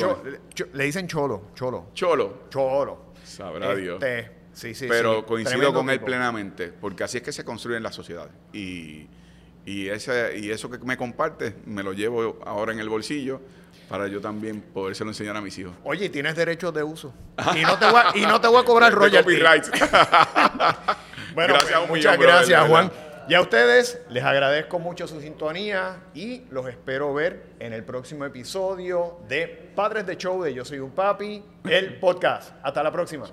le 0.73 0.83
dicen 0.83 1.07
Cholo, 1.07 1.49
Cholo. 1.55 1.87
Cholo. 1.93 2.43
Cholo. 2.49 3.11
Sabrá 3.23 3.75
Dios. 3.75 4.01
Este, 4.01 4.31
sí, 4.53 4.73
sí, 4.73 4.87
pero 4.87 5.25
coincido 5.25 5.73
con 5.73 5.89
él 5.89 6.01
plenamente, 6.01 6.69
porque 6.69 7.03
así 7.03 7.17
es 7.17 7.23
que 7.23 7.31
se 7.31 7.45
construyen 7.45 7.83
las 7.83 7.95
sociedades. 7.95 8.33
Y, 8.53 9.07
y, 9.65 9.89
ese, 9.89 10.37
y 10.37 10.51
eso 10.51 10.69
que 10.69 10.79
me 10.79 10.97
comparte, 10.97 11.55
me 11.65 11.83
lo 11.83 11.93
llevo 11.93 12.39
ahora 12.45 12.73
en 12.73 12.79
el 12.79 12.89
bolsillo 12.89 13.41
para 13.91 14.07
yo 14.07 14.21
también 14.21 14.61
podérselo 14.61 15.09
enseñar 15.09 15.35
a 15.35 15.41
mis 15.41 15.57
hijos. 15.57 15.73
Oye, 15.83 16.07
tienes 16.07 16.33
derechos 16.33 16.73
de 16.73 16.81
uso. 16.81 17.13
Y 17.55 17.61
no 17.61 17.77
te 17.77 17.91
voy 17.91 18.01
a, 18.01 18.17
y 18.17 18.21
no 18.21 18.39
te 18.39 18.47
voy 18.47 18.61
a 18.61 18.63
cobrar 18.63 18.93
royalty. 18.93 19.35
bueno, 21.35 21.53
gracias, 21.53 21.79
pues, 21.79 21.89
muchas 21.89 22.17
gracias, 22.17 22.67
Juan. 22.69 22.89
Y 23.27 23.33
a 23.33 23.41
ustedes 23.41 24.01
les 24.09 24.23
agradezco 24.23 24.79
mucho 24.79 25.07
su 25.07 25.21
sintonía 25.21 26.03
y 26.13 26.43
los 26.49 26.67
espero 26.67 27.13
ver 27.13 27.43
en 27.59 27.73
el 27.73 27.83
próximo 27.83 28.25
episodio 28.25 29.19
de 29.27 29.71
Padres 29.75 30.05
de 30.05 30.17
Show 30.17 30.41
de 30.43 30.53
Yo 30.53 30.65
Soy 30.65 30.79
un 30.79 30.91
Papi, 30.91 31.43
el 31.65 31.99
podcast. 31.99 32.53
Hasta 32.63 32.83
la 32.83 32.91
próxima. 32.91 33.25